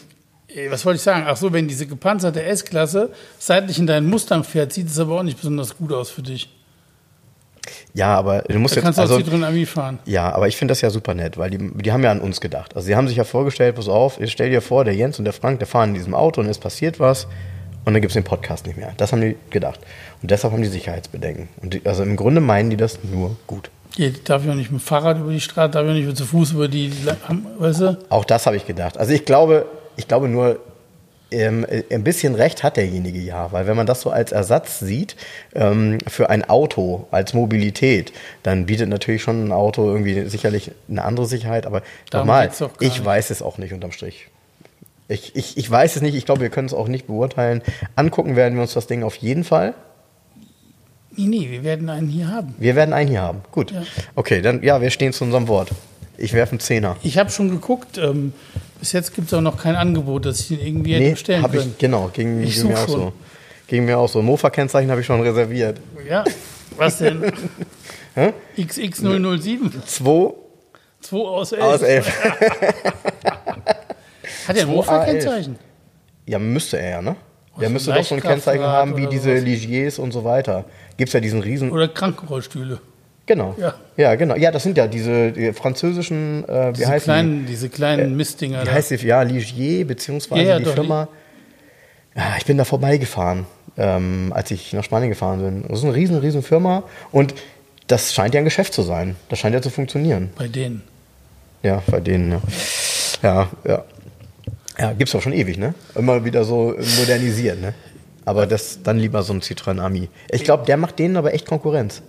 [0.48, 1.24] äh, was wollte ich sagen?
[1.26, 5.22] Ach so, wenn diese gepanzerte S-Klasse seitlich in deinen Mustang fährt, sieht es aber auch
[5.22, 6.48] nicht besonders gut aus für dich.
[7.94, 9.98] Ja, aber du musst Da jetzt kannst also, auch Citroën Ami fahren.
[10.04, 12.40] Ja, aber ich finde das ja super nett, weil die, die haben ja an uns
[12.40, 12.74] gedacht.
[12.76, 15.34] Also sie haben sich ja vorgestellt, pass auf, stell dir vor, der Jens und der
[15.34, 17.26] Frank, der fahren in diesem Auto und es passiert was
[17.84, 18.92] und dann gibt es den Podcast nicht mehr.
[18.96, 19.80] Das haben die gedacht.
[20.22, 21.48] Und deshalb haben die Sicherheitsbedenken.
[21.62, 23.70] Und die, also im Grunde meinen die das nur gut.
[23.96, 26.16] Hier darf ich auch nicht mit dem Fahrrad über die Straße, darf ich auch nicht
[26.16, 26.92] zu Fuß über die,
[27.58, 27.98] weißt du?
[28.08, 28.98] Auch das habe ich gedacht.
[28.98, 29.66] Also ich glaube,
[29.96, 30.60] ich glaube nur,
[31.30, 34.80] ähm, äh, ein bisschen recht hat derjenige ja, weil wenn man das so als Ersatz
[34.80, 35.16] sieht
[35.54, 38.12] ähm, für ein Auto als Mobilität,
[38.42, 42.50] dann bietet natürlich schon ein Auto irgendwie sicherlich eine andere Sicherheit, aber nochmal,
[42.80, 43.04] ich nicht.
[43.04, 44.28] weiß es auch nicht unterm Strich.
[45.08, 47.62] Ich, ich, ich weiß es nicht, ich glaube, wir können es auch nicht beurteilen.
[47.96, 49.74] Angucken werden wir uns das Ding auf jeden Fall.
[51.16, 52.54] Nee, nee, wir werden einen hier haben.
[52.58, 53.40] Wir werden einen hier haben.
[53.50, 53.72] Gut.
[53.72, 53.82] Ja.
[54.14, 55.70] Okay, dann ja, wir stehen zu unserem Wort.
[56.16, 56.96] Ich werfe einen Zehner.
[57.02, 58.32] Ich habe schon geguckt, ähm,
[58.80, 61.42] bis jetzt gibt es auch noch kein Angebot, dass ich den irgendwie hätte Nee, bestellen
[61.44, 61.70] können.
[61.72, 63.00] ich, genau, ging, Ich ging mir such auch schon.
[63.00, 63.12] so.
[63.68, 64.20] Ging mir auch so.
[64.22, 65.78] Mofa-Kennzeichen habe ich schon reserviert.
[66.08, 66.24] Ja,
[66.76, 67.22] was denn?
[68.14, 68.32] Hä?
[68.58, 70.34] XX007, 2
[71.02, 71.62] 2 aus 11.
[71.62, 72.22] aus 11.
[74.48, 74.74] Hat er ein 2A11.
[74.74, 75.58] Mofa-Kennzeichen?
[76.26, 77.16] Ja, müsste er ja, ne?
[77.60, 79.34] Der so müsste doch so ein Kennzeichen haben wie diese.
[79.34, 80.64] Ligiers und so weiter.
[80.96, 81.70] Gibt es ja diesen riesen.
[81.70, 82.80] Oder Krankenrollstühle?
[83.30, 83.54] Genau.
[83.60, 83.74] Ja.
[83.96, 84.34] Ja, genau.
[84.34, 88.62] Ja, das sind ja diese die französischen, äh, wie Diese heißen kleinen, diese kleinen Mistdinger
[88.62, 88.66] die?
[88.66, 88.96] Wie heißt die?
[89.06, 91.06] Ja, Ligier, beziehungsweise Ja, ja, die Firma.
[92.16, 93.46] Ja, ich bin da vorbeigefahren,
[93.78, 95.62] ähm, als ich nach Spanien gefahren bin.
[95.68, 97.34] Das ist eine riesen, riesen Firma und
[97.86, 99.14] das scheint ja ein Geschäft zu sein.
[99.28, 100.30] Das scheint ja zu funktionieren.
[100.36, 100.82] Bei denen.
[101.62, 102.40] Ja, bei denen, ja.
[103.22, 103.84] Ja, ja.
[104.76, 105.74] Ja, gibt's doch schon ewig, ne?
[105.94, 107.74] Immer wieder so modernisiert, ne?
[108.24, 110.08] Aber das dann lieber so ein Citroën Ami.
[110.32, 112.02] Ich glaube, der macht denen aber echt Konkurrenz.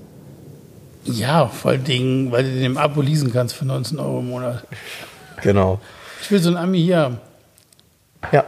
[1.04, 4.30] Ja, vor allen Dingen, weil du den im Abo leasen kannst für 19 Euro im
[4.30, 4.66] Monat.
[5.42, 5.80] Genau.
[6.22, 7.18] Ich will so ein Ami hier haben.
[8.32, 8.46] Ja,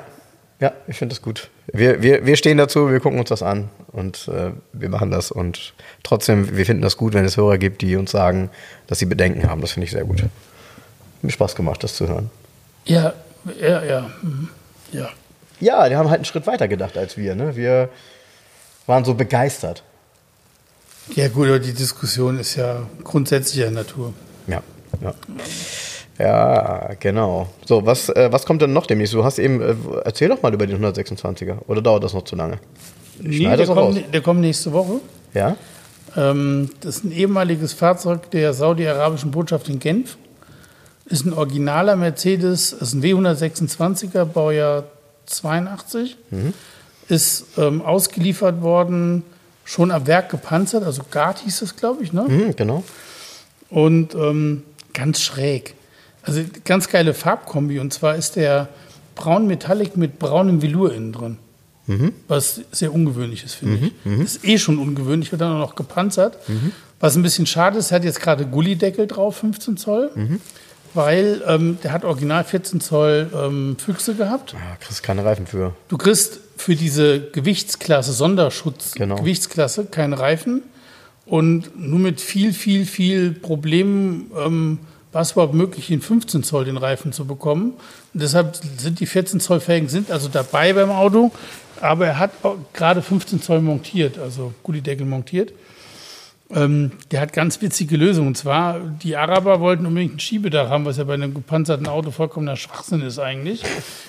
[0.59, 1.49] ja, ich finde das gut.
[1.71, 5.31] Wir, wir, wir stehen dazu, wir gucken uns das an und äh, wir machen das.
[5.31, 5.73] Und
[6.03, 8.49] trotzdem, wir finden das gut, wenn es Hörer gibt, die uns sagen,
[8.87, 9.61] dass sie Bedenken haben.
[9.61, 10.21] Das finde ich sehr gut.
[10.23, 10.29] Hat
[11.21, 12.29] mir Spaß gemacht, das zu hören.
[12.85, 13.13] Ja,
[13.59, 14.11] ja, ja.
[14.21, 14.49] mhm.
[14.91, 15.09] Ja.
[15.59, 17.35] Ja, die haben halt einen Schritt weiter gedacht als wir.
[17.35, 17.55] Ne?
[17.55, 17.89] Wir
[18.85, 19.83] waren so begeistert.
[21.15, 24.13] Ja, gut, aber die Diskussion ist ja grundsätzlicher Natur.
[24.47, 24.61] Ja,
[25.01, 25.13] ja.
[26.19, 27.49] Ja, genau.
[27.65, 29.13] So, was, äh, was kommt denn noch demnächst?
[29.13, 29.75] Du hast eben, äh,
[30.05, 31.57] erzähl doch mal über den 126er.
[31.67, 32.59] Oder dauert das noch zu lange?
[33.19, 34.99] Nee, schneide der kommt, der kommt nächste Woche.
[35.33, 35.57] Ja?
[36.15, 40.17] Ähm, das ist ein ehemaliges Fahrzeug der saudi-arabischen Botschaft in Genf.
[41.05, 44.85] Ist ein originaler Mercedes, ist ein W126er, Baujahr
[45.25, 46.15] 82.
[47.09, 49.23] Ist ähm, ausgeliefert worden,
[49.63, 52.13] schon am Werk gepanzert, also Gard hieß es, glaube ich.
[52.13, 52.23] Ne?
[52.27, 52.83] Mhm, genau.
[53.69, 55.75] Und ähm, ganz schräg.
[56.21, 57.79] Also ganz geile Farbkombi.
[57.79, 58.69] Und zwar ist der
[59.15, 61.37] braun Metallic mit braunem Velour innen drin.
[62.29, 64.19] Was sehr ungewöhnlich ist, finde ich.
[64.21, 66.37] Ist eh schon ungewöhnlich, wird dann auch noch gepanzert.
[67.01, 70.11] Was ein bisschen schade ist, hat jetzt gerade Gullideckel drauf, 15 Zoll.
[70.93, 74.53] Weil ähm, der hat original 14 Zoll ähm, Füchse gehabt.
[74.53, 75.73] Ja, kriegst keine Reifen für.
[75.89, 79.15] Du kriegst für diese Gewichtsklasse, Sonderschutz, Genau.
[79.15, 80.61] Gewichtsklasse, keine Reifen.
[81.25, 84.79] Und nur mit viel, viel, viel Problemen ähm,
[85.11, 87.73] war es überhaupt möglich, in 15 Zoll den Reifen zu bekommen.
[88.13, 91.31] Und deshalb sind die 14 Zoll Felgen sind also dabei beim Auto.
[91.79, 92.31] Aber er hat
[92.73, 95.53] gerade 15 Zoll montiert, also Gullideckel montiert.
[96.55, 98.29] Ähm, der hat ganz witzige Lösungen.
[98.29, 102.11] Und zwar, die Araber wollten unbedingt ein Schiebedach haben, was ja bei einem gepanzerten Auto
[102.11, 103.63] vollkommener Schwachsinn ist eigentlich.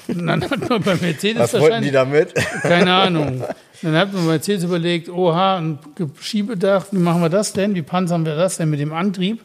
[0.09, 2.35] Und dann hat man bei Mercedes Was wollten die damit?
[2.63, 3.43] keine Ahnung.
[3.83, 5.79] Dann hat man bei Mercedes überlegt, oha, ein
[6.21, 7.75] Schiebedach, wie machen wir das denn?
[7.75, 9.41] Wie panzern wir das denn mit dem Antrieb?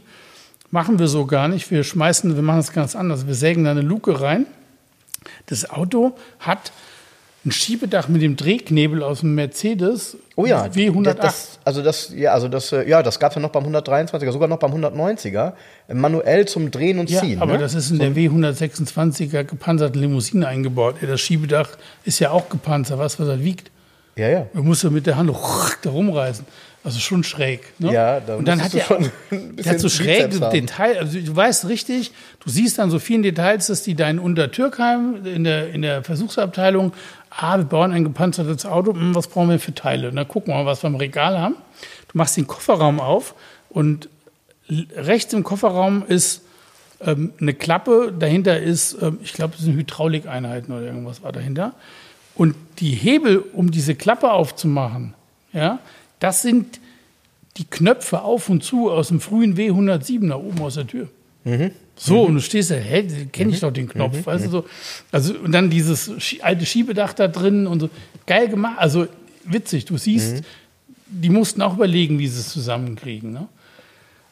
[0.72, 1.72] Machen wir so gar nicht.
[1.72, 3.26] Wir schmeißen, wir machen es ganz anders.
[3.26, 4.46] Wir sägen da eine Luke rein.
[5.48, 6.72] Das Auto hat
[7.46, 11.14] ein Schiebedach mit dem Drehknebel aus dem Mercedes Oh ja, W108.
[11.16, 14.32] Das, also das, ja, also das, äh, ja, das gab es ja noch beim 123er,
[14.32, 15.54] sogar noch beim 190er,
[15.88, 17.42] äh, manuell zum Drehen und ja, Ziehen.
[17.42, 17.60] aber ne?
[17.60, 20.96] das ist in der W126er gepanzerten Limousine eingebaut.
[21.02, 21.70] Das Schiebedach
[22.06, 23.72] ist ja auch gepanzert, du, was er wiegt?
[24.16, 24.48] ja, ja.
[24.54, 25.30] Du musst ja mit der Hand
[25.82, 26.46] da rumreißen.
[26.82, 27.74] Also schon schräg.
[27.78, 27.92] Ne?
[27.92, 30.52] Ja, da und dann hat er, schon ein der hat so haben.
[30.52, 30.98] Details.
[30.98, 35.26] Also du weißt richtig, du siehst dann so vielen Details, dass die da in Untertürkheim
[35.26, 36.94] in der, in der Versuchsabteilung,
[37.42, 40.10] ah, wir bauen ein gepanzertes Auto, hm, was brauchen wir für Teile?
[40.10, 41.56] Und dann gucken wir mal, was wir im Regal haben.
[42.12, 43.36] Du machst den Kofferraum auf
[43.70, 44.10] und
[44.70, 46.42] rechts im Kofferraum ist
[47.02, 51.74] ähm, eine Klappe, dahinter ist, ähm, ich glaube, das sind Hydraulikeinheiten oder irgendwas war dahinter.
[52.36, 55.14] Und die Hebel, um diese Klappe aufzumachen,
[55.54, 55.80] ja,
[56.20, 56.80] das sind
[57.58, 61.10] die Knöpfe auf und zu aus dem frühen W107 da oben aus der Tür.
[62.02, 64.66] So, und du stehst da, hä, kenne ich doch den Knopf, weißt du so.
[65.12, 66.10] Also, und dann dieses
[66.42, 67.90] alte Schiebedach da drin und so.
[68.26, 69.08] Geil gemacht, also
[69.44, 70.44] witzig, du siehst,
[71.08, 73.34] die mussten auch überlegen, wie sie es zusammenkriegen.
[73.34, 73.50] Ne?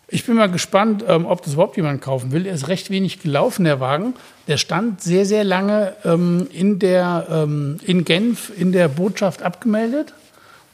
[0.08, 2.46] Ich bin mal gespannt, ähm, ob das überhaupt jemand kaufen will.
[2.46, 4.14] Er ist recht wenig gelaufen, der Wagen.
[4.48, 10.14] Der stand sehr, sehr lange ähm, in, der, ähm, in Genf in der Botschaft abgemeldet.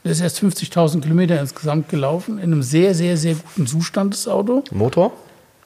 [0.04, 4.28] Der ist erst 50.000 Kilometer insgesamt gelaufen, in einem sehr, sehr, sehr guten Zustand, das
[4.28, 4.62] Auto.
[4.70, 5.12] Motor?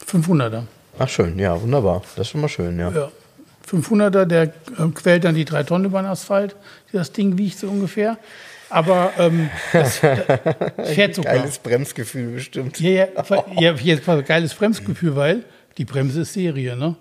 [0.07, 0.63] 500er.
[0.99, 2.03] Ach schön, ja, wunderbar.
[2.17, 2.91] Das ist schon mal schön, ja.
[2.91, 3.09] Ja.
[3.71, 4.51] 500er, der äh,
[4.95, 6.57] quält dann die drei Tonnen über den Asphalt.
[6.93, 8.17] Das Ding wiegt so ungefähr.
[8.71, 10.01] Aber ähm, das,
[10.77, 11.35] das fährt sogar.
[11.37, 12.81] Geiles Bremsgefühl bestimmt.
[12.81, 13.07] Ja, ja,
[13.61, 15.45] ja, jetzt ein geiles Bremsgefühl, weil
[15.77, 16.97] die Bremse ist Serie, ne?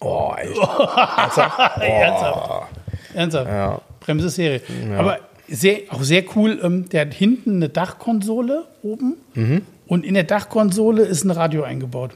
[0.00, 0.56] Oh, echt.
[0.58, 1.78] Ernsthaft?
[1.82, 2.68] Ernsthaft.
[3.14, 3.48] Ernsthaft.
[3.50, 3.80] Ja.
[4.00, 4.60] Bremse ist Serie.
[4.96, 9.62] Aber sehr, auch sehr cool, ähm, der hat hinten eine Dachkonsole oben Mhm.
[9.86, 12.12] und in der Dachkonsole ist ein Radio eingebaut.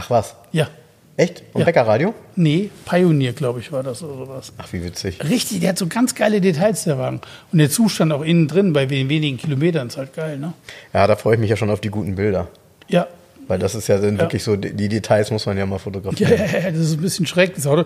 [0.00, 0.36] Ach was?
[0.52, 0.68] Ja.
[1.16, 1.42] Echt?
[1.52, 1.64] Und Ja.
[1.64, 2.14] Bäckerradio?
[2.36, 4.52] Nee, Pioneer, glaube ich, war das oder sowas.
[4.56, 5.18] Ach, wie witzig.
[5.28, 7.20] Richtig, der hat so ganz geile Details, der Wagen.
[7.52, 10.52] Und der Zustand auch innen drin, bei wen- wenigen Kilometern, ist halt geil, ne?
[10.94, 12.46] Ja, da freue ich mich ja schon auf die guten Bilder.
[12.86, 13.08] Ja.
[13.48, 14.20] Weil das ist ja dann Ja.
[14.20, 16.30] wirklich so, die Details muss man ja mal fotografieren.
[16.30, 17.26] ja, ja, das ist ein bisschen
[17.66, 17.84] Auto.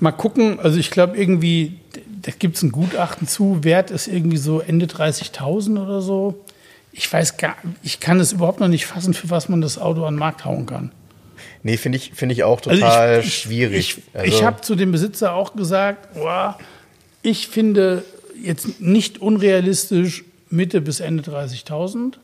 [0.00, 1.78] Mal gucken, also ich glaube irgendwie,
[2.22, 6.40] da gibt es ein Gutachten zu, Wert ist irgendwie so Ende 30.000 oder so.
[6.90, 7.54] Ich weiß gar,
[7.84, 10.44] ich kann es überhaupt noch nicht fassen, für was man das Auto an den Markt
[10.44, 10.90] hauen kann.
[11.62, 13.98] Nee, finde ich, finde ich auch Also total ich, ich, schwierig.
[13.98, 16.58] Ich, also, ich habe zu dem Besitzer auch gesagt, boah,
[17.22, 18.04] ich finde
[18.42, 22.14] jetzt nicht unrealistisch Mitte bis Ende 30.000,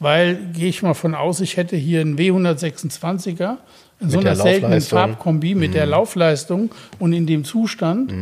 [0.00, 3.58] weil gehe ich mal von aus, ich hätte hier einen W126er
[4.00, 4.80] in so einer seltenen.
[4.80, 8.12] Farbkombi mit der Laufleistung und in dem Zustand,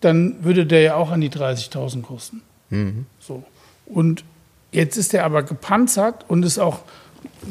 [0.00, 2.42] dann würde der ja auch an die 30.000 kosten.
[3.20, 3.44] So.
[3.86, 4.24] Und
[4.72, 6.80] jetzt ist der aber gepanzert und ist auch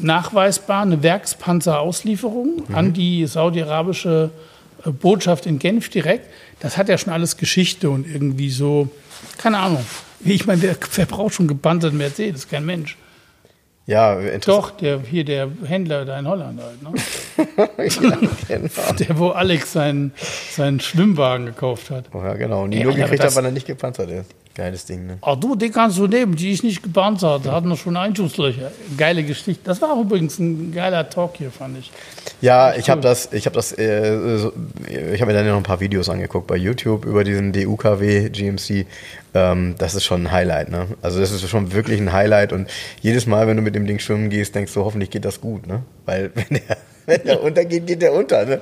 [0.00, 4.30] nachweisbar eine Werkspanzerauslieferung an die saudi-arabische
[4.84, 6.28] äh, Botschaft in Genf direkt.
[6.60, 8.88] Das hat ja schon alles Geschichte und irgendwie so,
[9.38, 9.84] keine Ahnung.
[10.20, 12.48] Ich meine, wer, wer braucht schon gepanzerten Mercedes?
[12.48, 12.96] Kein Mensch.
[13.86, 14.38] ja.
[14.38, 16.94] Doch, der hier der Händler da in Holland halt, ne?
[17.76, 18.08] ja,
[18.48, 18.92] genau.
[18.98, 20.14] Der, wo Alex seinen,
[20.50, 22.06] seinen Schwimmwagen gekauft hat.
[22.14, 22.66] Oh, ja, genau.
[22.66, 24.30] Nie Ja, nur aber gekriegt hat, weil er nicht gepanzert ist.
[24.54, 25.18] Geiles Ding, ne?
[25.20, 28.70] Ach du, den kannst du nehmen, die ist nicht gepanzert, hat noch schon Einschusslöcher.
[28.96, 29.62] Geile Geschichte.
[29.64, 31.90] Das war übrigens ein geiler Talk hier, fand ich.
[32.40, 33.02] Ja, ich habe cool.
[33.02, 34.52] das, ich habe das, äh, so,
[34.88, 38.86] ich habe mir dann noch ein paar Videos angeguckt bei YouTube über diesen DUKW GMC.
[39.34, 40.86] Ähm, das ist schon ein Highlight, ne?
[41.02, 43.98] Also das ist schon wirklich ein Highlight und jedes Mal, wenn du mit dem Ding
[43.98, 45.82] schwimmen gehst, denkst du, hoffentlich geht das gut, ne?
[46.06, 46.76] Weil wenn der,
[47.06, 48.60] wenn der untergeht, geht der unter, ne?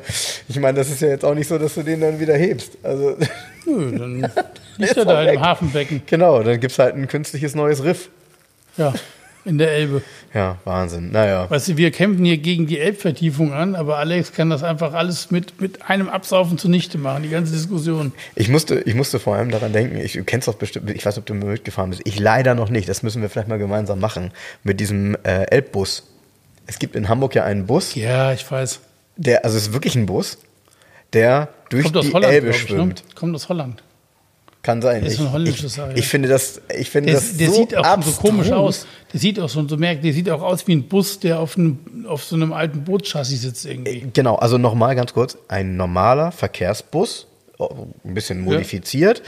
[0.48, 2.78] Ich meine, das ist ja jetzt auch nicht so, dass du den dann wieder hebst.
[2.82, 3.16] Also
[3.66, 6.02] Nö, dann liegt ist er da im Hafenbecken.
[6.06, 8.08] genau, dann gibt's halt ein künstliches neues Riff.
[8.76, 8.92] Ja,
[9.44, 10.02] in der Elbe.
[10.34, 11.10] Ja, Wahnsinn.
[11.10, 11.50] Naja.
[11.50, 15.30] Weißt du, wir kämpfen hier gegen die Elbvertiefung an, aber Alex kann das einfach alles
[15.30, 18.12] mit, mit einem Absaufen zunichte machen, die ganze Diskussion.
[18.36, 21.18] Ich musste, ich musste vor allem daran denken, ich, du kennst doch bestimmt, ich weiß,
[21.18, 22.02] ob du mitgefahren bist.
[22.04, 24.30] Ich leider noch nicht, das müssen wir vielleicht mal gemeinsam machen,
[24.62, 26.04] mit diesem äh, Elbbus.
[26.66, 28.80] Es gibt in Hamburg ja einen Bus, Ja, ich weiß.
[29.16, 30.38] der, also es ist wirklich ein Bus,
[31.12, 32.68] der durch Kommt aus die Holland, Elbe ich, ne?
[32.68, 33.04] schwimmt.
[33.14, 33.82] Kommt aus Holland.
[34.62, 35.04] Kann sein.
[35.04, 35.90] Ist ich, ein holländisches ich, ja.
[35.92, 38.16] ich finde das, ich finde Der, das der so sieht auch schon so abstrus.
[38.30, 38.86] komisch aus.
[39.12, 41.58] Der sieht auch so, so merkt, der sieht auch aus wie ein Bus, der auf,
[41.58, 44.06] einem, auf so einem alten Bootschassis sitzt irgendwie.
[44.12, 47.26] Genau, also nochmal ganz kurz, ein normaler Verkehrsbus,
[47.58, 49.22] oh, ein bisschen modifiziert,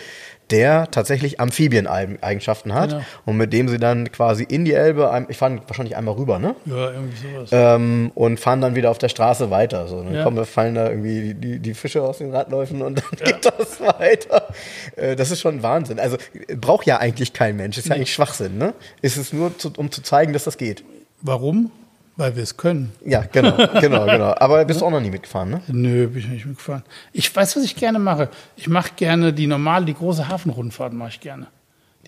[0.51, 3.03] der tatsächlich Amphibien-Eigenschaften hat Genau.
[3.25, 6.55] und mit dem sie dann quasi in die Elbe, ich fahre wahrscheinlich einmal rüber, ne?
[6.67, 7.49] Ja, irgendwie sowas.
[7.53, 9.87] Ähm, und fahren dann wieder auf der Straße weiter.
[9.89, 10.03] So.
[10.03, 10.23] Dann Ja.
[10.23, 13.81] kommen, fallen da irgendwie die, die, die Fische aus den Radläufen und dann geht das
[13.81, 14.49] weiter.
[14.97, 15.99] Äh, das ist schon Wahnsinn.
[15.99, 16.17] Also
[16.61, 17.79] braucht ja eigentlich kein Mensch.
[17.79, 18.75] Ist ja eigentlich Schwachsinn, ne?
[19.03, 20.85] Ist es nur, zu, um zu zeigen, dass das geht.
[21.23, 21.71] Warum?
[22.17, 22.93] Weil wir es können.
[23.05, 24.35] Ja, genau, genau, genau.
[24.39, 25.63] Aber bist du auch noch nie mitgefahren, ne?
[25.67, 26.85] Nö, bin ich nicht mitgefahren.
[27.13, 28.29] Ich weiß, was ich gerne mache.
[28.57, 31.49] Ich mache gerne die normale, die große Hafenrundfahrt mache ich gerne.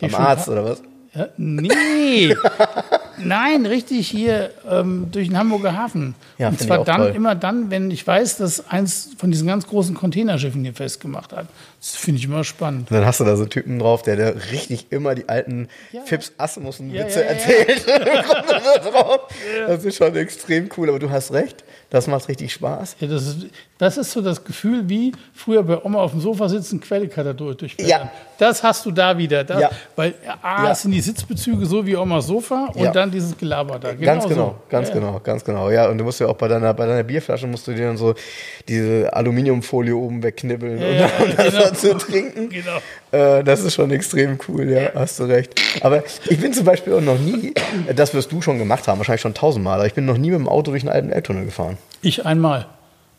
[0.01, 0.83] Die Am Arzt oder was?
[1.17, 2.35] Ja, nee.
[3.19, 6.15] Nein, richtig hier ähm, durch den Hamburger Hafen.
[6.37, 7.13] Ja, Und zwar dann toll.
[7.17, 11.47] immer dann, wenn ich weiß, dass eins von diesen ganz großen Containerschiffen hier festgemacht hat.
[11.81, 12.91] Das finde ich immer spannend.
[12.91, 16.03] Und dann hast du da so Typen drauf, der, der richtig immer die alten Ja.
[16.03, 17.87] Fips Asmussen Ja, ja, erzählt.
[19.57, 19.69] Er.
[19.69, 21.65] Das ist schon extrem cool, aber du hast recht.
[21.91, 22.97] Das macht richtig Spaß.
[22.99, 23.47] Ja, das, ist,
[23.79, 27.57] das ist so das Gefühl, wie früher bei Oma auf dem Sofa sitzen, Quellekater durch,
[27.59, 28.01] durchblättern.
[28.03, 28.11] Ja.
[28.39, 29.45] Das hast du da wieder.
[29.45, 29.71] Das, Ja.
[29.95, 30.75] Weil A, Ja.
[30.75, 32.91] sind die Sitzbezüge so wie Omas Sofa und Ja.
[32.91, 33.93] dann dieses Gelaber da.
[33.95, 34.29] ganz so.
[34.29, 34.95] genau, ganz ja.
[34.95, 35.71] genau, ganz genau.
[35.71, 37.97] Ja, und du musst ja auch bei deiner, bei deiner Bierflasche musst du dir dann
[37.97, 38.15] so
[38.69, 41.71] diese Aluminiumfolie oben wegknibbeln und, Ja, und das genau.
[41.71, 42.49] zu trinken.
[42.49, 42.79] Genau.
[43.13, 45.55] Äh, das ist schon extrem cool, ja, hast du recht.
[45.83, 47.55] Aber ich bin zum Beispiel auch noch nie,
[47.95, 50.41] das wirst du schon gemacht haben, wahrscheinlich schon tausendmal, aber ich bin noch nie mit
[50.41, 51.79] dem Auto durch einen alten Elbtunnel gefahren.
[52.03, 52.67] Ich einmal.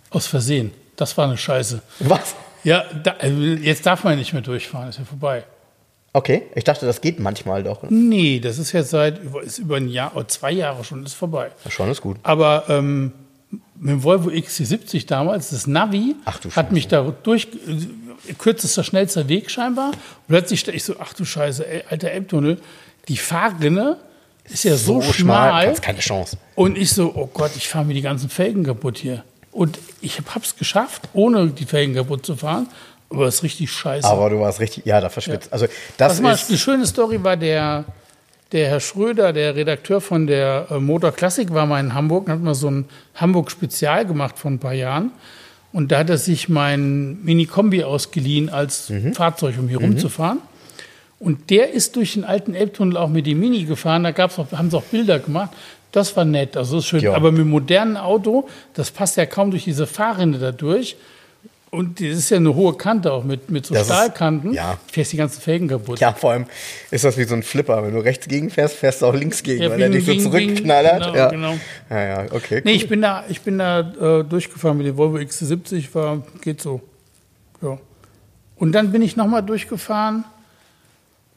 [0.10, 0.72] Aus Versehen.
[0.96, 1.82] Das war eine Scheiße.
[2.00, 2.36] Was?
[2.64, 5.44] Ja, da, also jetzt darf man nicht mehr durchfahren, ist ja vorbei.
[6.14, 7.84] Okay, ich dachte, das geht manchmal doch.
[7.90, 11.14] Nee, das ist jetzt seit über, ist über ein Jahr oder zwei Jahre schon, ist
[11.14, 11.52] vorbei.
[11.64, 12.18] Ja, schon ist gut.
[12.24, 13.14] Aber ähm,
[13.52, 19.30] mit dem Volvo XC70 damals, das Navi, Ach hat mich da durch, äh, kürzester, schnellster
[19.30, 19.90] Weg scheinbar.
[19.90, 22.60] Und plötzlich ich so, ach du Scheiße, ey, alter Elbtunnel,
[23.08, 23.98] die Fahrrinne
[24.50, 25.66] ist ja so, schmal.
[25.66, 26.38] kannst keine Chance.
[26.56, 29.24] Und ich so, oh Gott, ich fahre mir die ganzen Felgen kaputt hier.
[29.52, 32.68] Und ich habe es geschafft, ohne die Felgen kaputt zu fahren.
[33.10, 34.08] Aber es ist richtig scheiße.
[34.08, 35.52] Aber du warst richtig, ja, da verschwitzt.
[35.54, 35.66] Also
[35.98, 37.86] das Was mal ist, eine schöne Story war, der,
[38.52, 42.34] der Herr Schröder, der Redakteur von der äh, Motor Classic, war mal in Hamburg und
[42.34, 42.86] hat mal so ein
[43.16, 45.12] Hamburg-Spezial gemacht vor ein paar Jahren.
[45.74, 49.14] Und da hat er sich mein Mini-Kombi ausgeliehen als Mhm.
[49.14, 50.40] Fahrzeug, um hier rumzufahren.
[51.20, 54.04] Und der ist durch den alten Elbtunnel auch mit dem Mini gefahren.
[54.04, 55.50] Da gab's auch, haben sie auch Bilder gemacht.
[55.92, 57.00] Das war nett, also das ist schön.
[57.02, 57.14] Ja.
[57.16, 60.96] Aber mit dem modernen Auto, das passt ja kaum durch diese Fahrrinne da durch.
[61.72, 64.54] Und das ist ja eine hohe Kante auch mit, mit so Das ist- Stahlkanten.
[64.54, 64.78] ja.
[64.92, 66.00] Fährst die ganzen Felgen kaputt.
[66.00, 66.46] ja, vor allem
[66.92, 67.84] ist das wie so ein Flipper.
[67.84, 70.16] Wenn du rechts gegen fährst, fährst du auch links gegen, Ja, weil er dich so
[70.16, 71.08] zurückknallert.
[71.08, 71.30] wegen- ja.
[71.30, 71.60] genau, genau.
[71.90, 72.62] ja, ja, okay.
[72.64, 72.78] Nee, cool.
[72.78, 76.82] ich bin da, ich bin da äh, durchgefahren mit dem Volvo XC70, war, geht so.
[77.62, 77.78] Ja.
[78.58, 80.24] Und dann bin ich nochmal durchgefahren.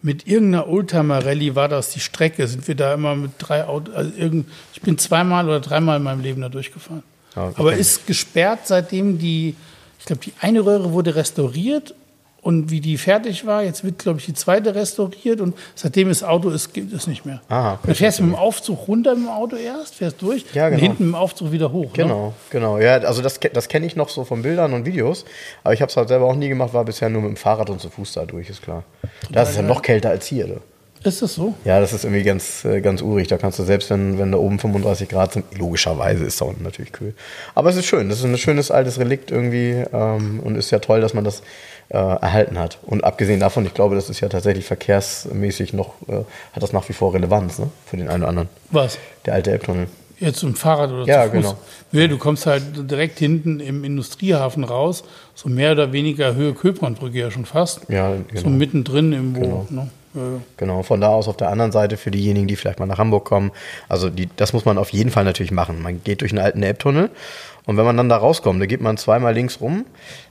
[0.03, 2.47] Mit irgendeiner Oldtimer-Rallye war das die Strecke.
[2.47, 3.95] Sind wir da immer mit drei Autos.
[3.95, 7.03] Also irgend, ich bin zweimal oder dreimal in meinem Leben da durchgefahren.
[7.35, 7.55] Okay.
[7.57, 9.55] Aber ist gesperrt, seitdem die,
[9.99, 11.95] ich glaube, die eine Röhre wurde restauriert
[12.43, 16.23] und wie die fertig war, jetzt wird, glaube ich, die zweite restauriert und seitdem das
[16.23, 17.43] Auto ist, gibt es nicht mehr.
[17.49, 17.81] Ah, okay.
[17.87, 20.71] Dann fährst du mit dem Aufzug runter mit dem Auto erst, fährst durch Ja, und
[20.73, 20.83] genau.
[20.83, 21.87] hinten mit dem Aufzug wieder hoch.
[21.87, 22.05] Ne?
[22.05, 22.79] Genau, genau.
[22.79, 25.25] Ja, also das, das kenne ich noch so von Bildern und Videos.
[25.65, 27.69] Aber ich habe es halt selber auch nie gemacht, war bisher nur mit dem Fahrrad
[27.69, 28.85] und zu Fuß da durch, ist klar.
[29.31, 30.47] Da ist es ja noch kälter als hier.
[30.47, 30.61] Du.
[31.03, 31.55] Ist das so?
[31.65, 33.27] Ja, das ist irgendwie ganz, äh, ganz urig.
[33.29, 36.63] Da kannst du selbst, wenn, wenn da oben 35 Grad sind, logischerweise ist da unten
[36.63, 37.15] natürlich kühl.
[37.55, 38.11] Aber es ist schön.
[38.11, 41.43] Das ist ein schönes altes Relikt irgendwie ähm, und ist ja toll, dass man das
[41.91, 42.79] äh, erhalten hat.
[42.83, 46.89] Und abgesehen davon, ich glaube, das ist ja tatsächlich verkehrsmäßig noch, äh, hat das nach
[46.89, 47.69] wie vor Relevanz ne?
[47.87, 48.49] für den einen oder anderen.
[48.71, 48.99] Was?
[49.27, 49.89] Der alte Elbtunnel.
[50.19, 51.57] Jetzt zum Fahrrad oder Ja, zu Fuß?
[51.93, 52.07] genau.
[52.09, 55.03] Du kommst halt direkt hinten im Industriehafen raus,
[55.35, 57.81] so mehr oder weniger Höhe Köbrandbrücke ja schon fast.
[57.89, 58.51] Ja, So genau.
[58.51, 59.41] mittendrin irgendwo.
[59.41, 59.67] Genau.
[59.71, 59.91] Ne?
[60.13, 60.41] Ja, ja.
[60.57, 63.25] Genau, von da aus auf der anderen Seite für diejenigen, die vielleicht mal nach Hamburg
[63.25, 63.53] kommen.
[63.89, 65.81] Also die, das muss man auf jeden Fall natürlich machen.
[65.83, 67.11] Man geht durch einen alten Elbtunnel
[67.67, 69.85] und wenn man dann da rauskommt, da geht man zweimal links rum,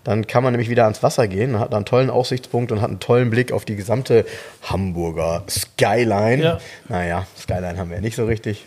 [0.03, 2.89] dann kann man nämlich wieder ans Wasser gehen, hat da einen tollen Aussichtspunkt und hat
[2.89, 4.25] einen tollen Blick auf die gesamte
[4.63, 6.43] Hamburger Skyline.
[6.43, 6.57] Ja.
[6.88, 8.65] Naja, Skyline haben wir ja nicht so richtig.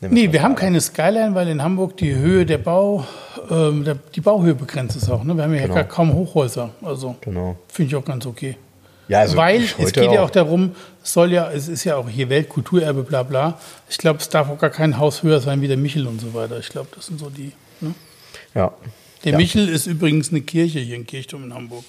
[0.00, 3.06] Nehmen Nee, wir haben keine Skyline, weil in Hamburg die Höhe der Bau,
[3.50, 5.22] ähm, der, die Bauhöhe begrenzt ist auch.
[5.22, 5.34] Ne?
[5.36, 5.74] Wir haben ja Genau.
[5.74, 6.70] gar kaum Hochhäuser.
[6.82, 7.56] Also Genau.
[7.68, 8.56] finde ich auch ganz okay.
[9.08, 10.26] Ja, also Weil es geht ja auch.
[10.26, 10.72] auch darum,
[11.04, 13.58] es soll ja, es ist ja auch hier Weltkulturerbe, bla bla.
[13.88, 16.34] Ich glaube, es darf auch gar kein Haus höher sein wie der Michel und so
[16.34, 16.58] weiter.
[16.58, 17.52] Ich glaube, das sind so die.
[17.82, 17.94] Ne?
[18.54, 18.72] Ja.
[19.24, 19.38] Der Ja.
[19.38, 21.84] Michel ist übrigens eine Kirche hier in Kirchturm in Hamburg.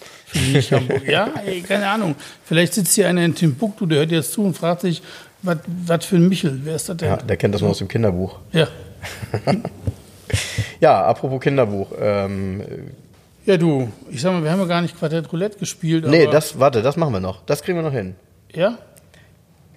[0.52, 1.08] Nicht Hamburg.
[1.08, 2.16] Ja, ey, keine Ahnung.
[2.46, 5.02] Vielleicht sitzt hier einer in Timbuktu, der hört jetzt zu und fragt sich,
[5.42, 6.60] was was für ein Michel?
[6.64, 7.10] Wer ist das denn?
[7.10, 8.40] ja, der kennt das nur aus dem Kinderbuch.
[8.52, 8.68] Ja.
[10.80, 11.92] Ja, apropos Kinderbuch.
[12.00, 12.64] Ähm,
[13.46, 16.06] Ja, du, ich sag mal, wir haben ja gar nicht Quartett Roulette gespielt.
[16.08, 17.46] nee, aber, das, warte, das machen wir noch.
[17.46, 18.16] Das kriegen wir noch hin.
[18.54, 18.78] Ja?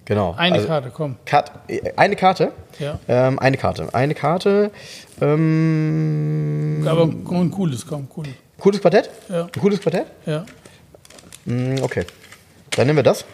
[0.07, 0.33] Genau.
[0.37, 1.17] Eine Also- Karte, komm.
[1.25, 1.51] Kat
[1.97, 2.53] eine Karte?
[2.79, 2.97] Ja.
[3.09, 3.93] Ähm, eine Karte.
[3.93, 4.71] Eine Karte.
[5.19, 8.25] Ähm, Aber ein cooles, komm, cool.
[8.57, 9.09] cooles Quartett?
[9.29, 9.43] Ja.
[9.53, 10.05] Ein cooles Quartett?
[10.25, 10.45] Ja.
[11.45, 12.05] Mm, okay.
[12.71, 13.25] Dann nehmen wir das.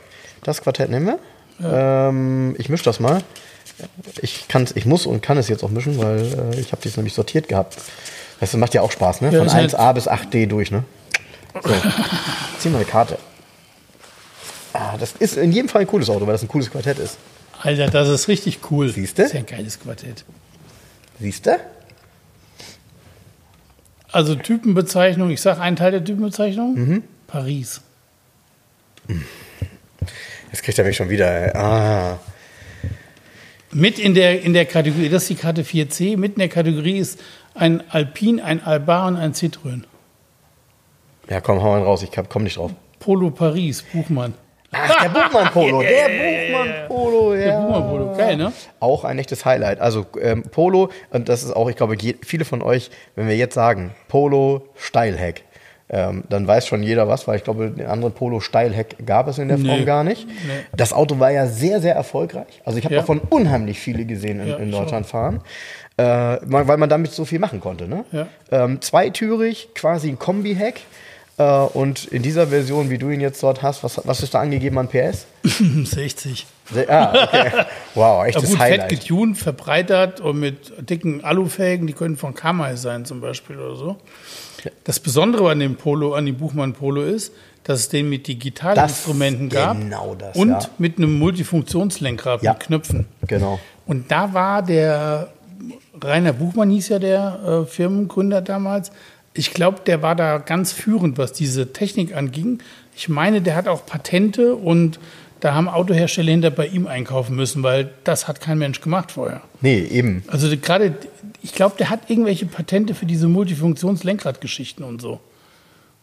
[0.43, 1.19] Das Quartett nehmen wir.
[1.63, 3.21] Ähm, ich mische das mal.
[4.21, 6.97] Ich, kann's, ich muss und kann es jetzt auch mischen, weil äh, ich habe dies
[6.97, 7.77] nämlich sortiert gehabt.
[8.39, 9.29] Das macht ja auch Spaß, ne?
[9.31, 10.83] Ja, Von ist halt- 1a bis 8d durch, ne?
[11.63, 11.69] So.
[12.59, 13.17] Zieh mal eine Karte.
[14.73, 17.17] Ah, das ist in jedem Fall ein cooles Auto, weil das ein cooles Quartett ist.
[17.61, 18.89] Alter, das ist richtig cool.
[18.89, 19.21] Siehste?
[19.21, 20.25] Das ist ja ein geiles Quartett.
[21.19, 21.59] Siehst du?
[24.11, 26.73] Also Typenbezeichnung, ich sag einen Teil der Typenbezeichnung.
[26.73, 27.03] Mhm.
[27.27, 27.81] Paris.
[30.51, 31.55] Jetzt kriegt er mich schon wieder.
[31.55, 32.19] Ah.
[33.71, 36.97] Mit in der, in der Kategorie, das ist die Karte 4C, mit in der Kategorie
[36.99, 37.19] ist
[37.55, 39.83] ein Alpin, ein Alba und ein Citroën.
[41.29, 42.03] Ja, komm, hau einen raus.
[42.03, 42.71] Ich komm nicht drauf.
[42.99, 44.33] Polo Paris, Buchmann.
[44.73, 47.39] Ach, der Buchmann Polo, der Buchmann Polo, ja.
[47.45, 48.51] Der Buchmann Polo, geil, ne?
[48.79, 49.79] Auch ein echtes Highlight.
[49.79, 53.35] Also ähm, Polo, und das ist auch, ich glaube, je, viele von euch, wenn wir
[53.37, 55.43] jetzt sagen, Polo Steilheck,
[55.89, 59.37] ähm, dann weiß schon jeder was, weil ich glaube, den anderen Polo Steilheck gab es
[59.37, 59.85] in der Form Nee.
[59.85, 60.27] gar nicht.
[60.75, 62.61] Das Auto war ja sehr, sehr erfolgreich.
[62.65, 63.01] Also ich habe Ja.
[63.01, 65.41] davon unheimlich viele gesehen in, Ja, in Deutschland fahren.
[65.97, 66.03] Äh,
[66.41, 67.87] weil man damit so viel machen konnte.
[67.87, 68.05] Ne?
[68.11, 68.27] Ja.
[68.51, 70.81] Ähm, zweitürig, quasi ein Kombi-Heck.
[71.37, 74.39] Äh, und in dieser Version, wie du ihn jetzt dort hast, was, was ist da
[74.41, 75.25] angegeben an PS?
[75.43, 76.45] 60.
[76.71, 77.51] Se- Ah, okay.
[77.95, 78.89] Wow, Ja, echtes gut, fett Highlight.
[78.89, 83.97] getuned, verbreitert und mit dicken Alufelgen, die können von Kamai sein zum Beispiel oder so.
[84.85, 87.33] Das Besondere an dem Polo, an dem Buchmann Polo ist,
[87.65, 90.59] dass es den mit Digitalinstrumenten gab genau das, und ja.
[90.77, 92.53] mit einem Multifunktionslenkrad Ja.
[92.53, 93.05] mit Knöpfen.
[93.27, 93.59] Genau.
[93.85, 95.29] Und da war der
[96.01, 98.91] Rainer Buchmann hieß ja der äh, Firmengründer damals.
[99.33, 102.59] Ich glaube, der war da ganz führend, was diese Technik anging.
[102.95, 104.99] Ich meine, der hat auch Patente und
[105.39, 109.41] da haben Autohersteller hinter bei ihm einkaufen müssen, weil das hat kein Mensch gemacht vorher.
[109.61, 110.23] Nee, eben.
[110.27, 110.95] Also gerade,
[111.41, 115.19] ich glaube, der hat irgendwelche Patente für diese Multifunktions-Lenkradgeschichten und so.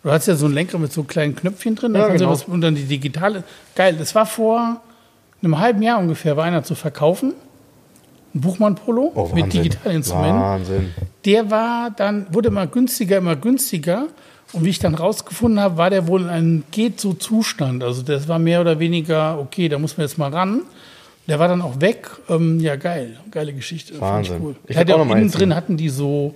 [0.03, 2.31] Du hast ja so ein Lenkrad mit so kleinen Knöpfchen drin, Ja, genau.
[2.31, 3.45] was, und dann die digitale.
[3.77, 4.81] Geil, das war vor
[5.43, 7.35] einem halben Jahr ungefähr, war einer zu verkaufen.
[8.35, 9.53] Ein Buchmann-Polo Oh, mit.
[9.53, 10.41] Digitalinstrumenten.
[10.41, 10.91] Wahnsinn.
[11.25, 14.07] Der war dann, wurde immer günstiger, immer günstiger.
[14.53, 17.85] Und wie ich dann rausgefunden habe, war der wohl in einem Geht-so-Zustand.
[17.85, 20.63] Also das war mehr oder weniger, okay, da muss man jetzt mal ran.
[21.29, 22.11] Der war dann auch weg.
[22.29, 23.19] Ähm, ja, geil.
[23.31, 23.95] Geile Geschichte.
[23.95, 24.37] Fand Wahnsinn.
[24.37, 24.57] Ich cool.
[24.67, 26.35] Ich hab auch innen drin hatten die so,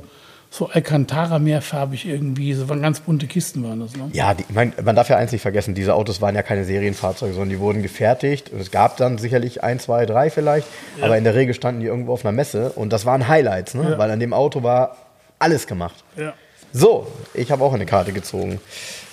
[0.54, 2.54] so Alcantara mehrfarbig irgendwie.
[2.54, 4.08] So waren ganz bunte Kisten waren das, ne?
[4.12, 7.32] Ja, die, mein, man darf ja eins nicht vergessen, diese Autos waren ja keine Serienfahrzeuge,
[7.32, 8.50] sondern die wurden gefertigt.
[8.50, 10.68] Und es gab dann sicherlich ein, zwei, drei vielleicht,
[11.00, 13.90] aber in der Regel standen die irgendwo auf einer Messe und das waren Highlights, ne?
[13.90, 13.98] Ja.
[13.98, 14.96] weil an dem Auto war
[15.40, 16.04] alles gemacht.
[16.16, 16.34] Ja.
[16.72, 18.60] So, ich habe auch eine Karte gezogen.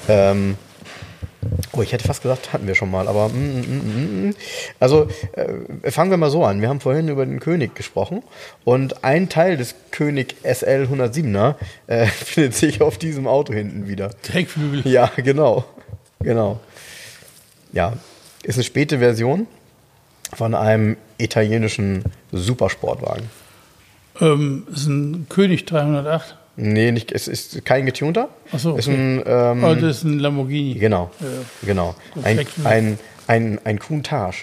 [0.08, 0.58] Ähm,
[1.74, 4.36] oh, ich hätte fast gesagt, hatten wir schon mal, aber mm, mm, mm, mm.
[4.80, 6.62] also äh, fangen wir mal so an.
[6.62, 8.24] Wir haben vorhin über den König gesprochen
[8.66, 11.56] und ein Teil des König SL 107er
[11.88, 14.12] äh, findet sich auf diesem Auto hinten wieder.
[14.32, 14.88] Heckflügel.
[14.92, 15.66] Ja, genau.
[16.20, 16.60] Genau.
[17.74, 17.94] Ja,
[18.44, 19.48] ist eine späte Version
[20.34, 23.30] von einem italienischen Supersportwagen.
[24.20, 26.38] Ähm, ist ein König 308.
[26.58, 28.30] Nee, nicht, es ist kein getunter.
[28.52, 28.98] Ach so, Ist okay.
[28.98, 30.76] ein, ähm, oh, das ist ein Lamborghini.
[30.76, 31.28] genau, Ja.
[31.64, 31.96] genau.
[32.24, 34.34] Ein, ein, ein, ein Countach.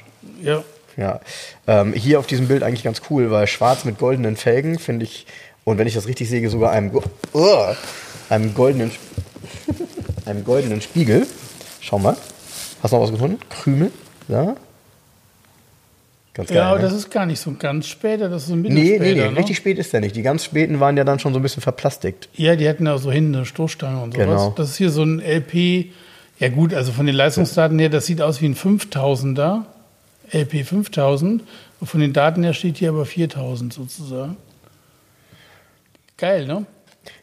[0.43, 0.65] Ja.
[0.97, 1.21] Ja.
[1.67, 5.27] Ähm, hier auf diesem Bild eigentlich ganz cool, weil schwarz mit goldenen Felgen finde ich,
[5.65, 6.91] und wenn ich das richtig sehe, sogar einem,
[7.35, 7.77] Uah,
[8.31, 8.91] einem goldenen,
[10.25, 11.27] einem goldenen Spiegel.
[11.81, 12.17] Schau mal.
[12.83, 13.39] Hast du noch was gefunden?
[13.51, 13.91] Krümel?
[14.29, 14.57] Ja.
[16.39, 16.59] Ganz geil.
[16.59, 16.83] Ja, aber ne?
[16.85, 19.03] das ist gar nicht so ganz später, das ist ein bisschen Nee, später.
[19.03, 19.37] nee, nee, ne?
[19.37, 20.15] richtig spät ist der nicht.
[20.15, 22.29] Die ganz späten waren ja dann schon so ein bisschen verplastigt.
[22.35, 24.27] Ja, die hatten da so hinten eine Stoßstange und sowas.
[24.27, 24.51] Genau.
[24.57, 25.87] Das ist hier so ein LP.
[26.39, 29.63] Ja gut, also von den Leistungsdaten her, das sieht aus wie ein 5000er,
[30.31, 31.43] LP 5000.
[31.81, 34.37] Und von den Daten her steht hier aber 4000 sozusagen.
[36.19, 36.67] Geil, ne?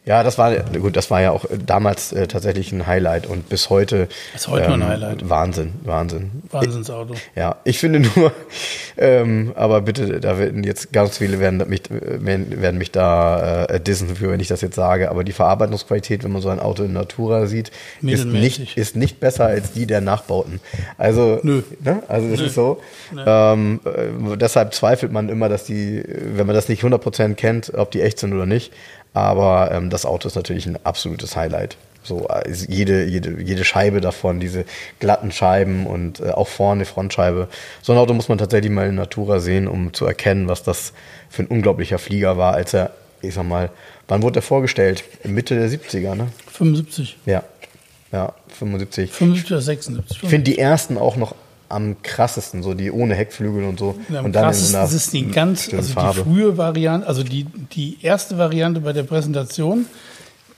[0.06, 3.48] Ja, das war gut, das war ja auch äh, damals äh, tatsächlich ein Highlight und
[3.48, 4.02] bis heute.
[4.02, 5.28] ähm, Ist heute noch ein Highlight.
[5.28, 6.30] Wahnsinn, Wahnsinn.
[6.48, 7.14] Wahnsinnsauto.
[7.34, 8.32] Ja, ich finde nur,
[8.96, 14.14] ähm, aber bitte, da werden jetzt ganz viele werden mich, werden mich da äh, dissen
[14.14, 16.92] für, wenn ich das jetzt sage, aber die Verarbeitungsqualität, wenn man so ein Auto in
[16.92, 20.60] Natura sieht, ist nicht, ist nicht besser als die der Nachbauten.
[20.98, 21.62] Also, Nö.
[21.82, 22.04] Ne?
[22.06, 22.46] also das Nö.
[22.46, 22.80] ist so.
[23.26, 27.90] Ähm, äh, deshalb zweifelt man immer, dass die, wenn man das nicht 100% kennt, ob
[27.90, 28.72] die echt sind oder nicht.
[29.16, 31.78] Aber ähm, das Auto ist natürlich ein absolutes Highlight.
[32.02, 34.64] So äh, jede, jede, jede Scheibe davon, diese
[35.00, 37.48] glatten Scheiben und äh, auch vorne Frontscheibe.
[37.82, 40.92] So ein Auto muss man tatsächlich mal in Natura sehen, um zu erkennen, was das
[41.30, 42.90] für ein unglaublicher Flieger war, als er,
[43.22, 43.70] ich sag mal,
[44.06, 45.02] wann wurde er vorgestellt?
[45.24, 46.28] Mitte der 70er, ne?
[46.52, 47.16] 75.
[47.24, 47.42] Ja.
[48.12, 49.10] Ja, 75.
[49.10, 50.22] 75 oder 76.
[50.22, 51.34] Ich finde die ersten auch noch
[51.68, 53.94] am krassesten, so die ohne Heckflügel und so.
[54.08, 56.22] Ja, und dann in so einer ist die ganz, also Farbe.
[56.24, 59.86] die frühe Variante, also die, die erste Variante bei der Präsentation,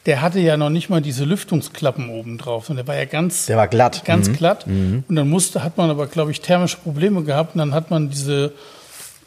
[0.06, 3.46] der hatte ja noch nicht mal diese Lüftungsklappen oben drauf, sondern der war ja ganz,
[3.46, 4.04] Der war glatt.
[4.04, 4.32] ganz Mhm.
[4.34, 4.66] glatt.
[4.66, 8.08] Und dann musste, hat man aber, glaube ich, thermische Probleme gehabt und dann hat man
[8.08, 8.52] diese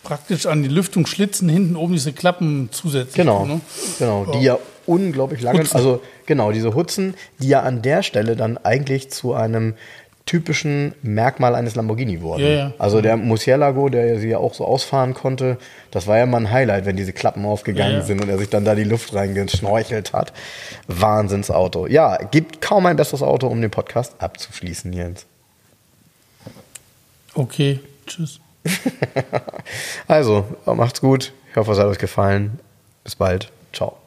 [0.04, 3.16] praktisch an die Lüftungsschlitzen hinten oben diese Klappen zusätzlich.
[3.16, 3.62] Genau, Ne?
[4.00, 4.58] genau, die ja
[4.88, 5.76] unglaublich lange, Hutzen.
[5.78, 9.76] also genau, diese Hutzen, die ja an der Stelle dann eigentlich zu einem
[10.32, 12.44] typischen Merkmal eines Lamborghini wurden.
[12.44, 12.74] Ja, ja.
[12.78, 15.58] Also der Murcielago, der sie ja auch so ausfahren konnte,
[15.92, 18.02] das war ja mal ein Highlight, wenn diese Klappen aufgegangen ja.
[18.02, 20.32] sind und er sich dann da die Luft reingeschnorchelt hat.
[20.88, 21.86] Wahnsinnsauto.
[21.88, 25.26] Ja, gibt kaum ein besseres Auto, um den Podcast abzuschließen, Jens.
[27.34, 28.40] Okay, tschüss.
[30.08, 31.34] Also, macht's gut.
[31.50, 32.60] Ich hoffe, es hat euch gefallen.
[33.04, 33.52] Bis bald.
[33.74, 34.01] Ciao.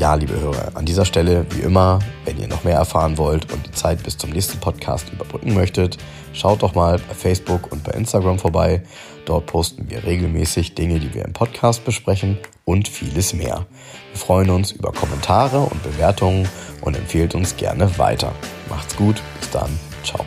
[0.00, 3.66] Ja, liebe Hörer, an dieser Stelle, wie immer, wenn ihr noch mehr erfahren wollt und
[3.66, 5.98] die Zeit bis zum nächsten Podcast überbrücken möchtet,
[6.32, 8.82] schaut doch mal bei Facebook und bei Instagram vorbei.
[9.26, 13.66] Dort posten wir regelmäßig Dinge, die wir im Podcast besprechen und vieles mehr.
[14.12, 16.48] Wir freuen uns über Kommentare und Bewertungen
[16.80, 18.32] und empfehlt uns gerne weiter.
[18.70, 19.68] Macht's gut, bis dann,
[20.02, 20.24] ciao.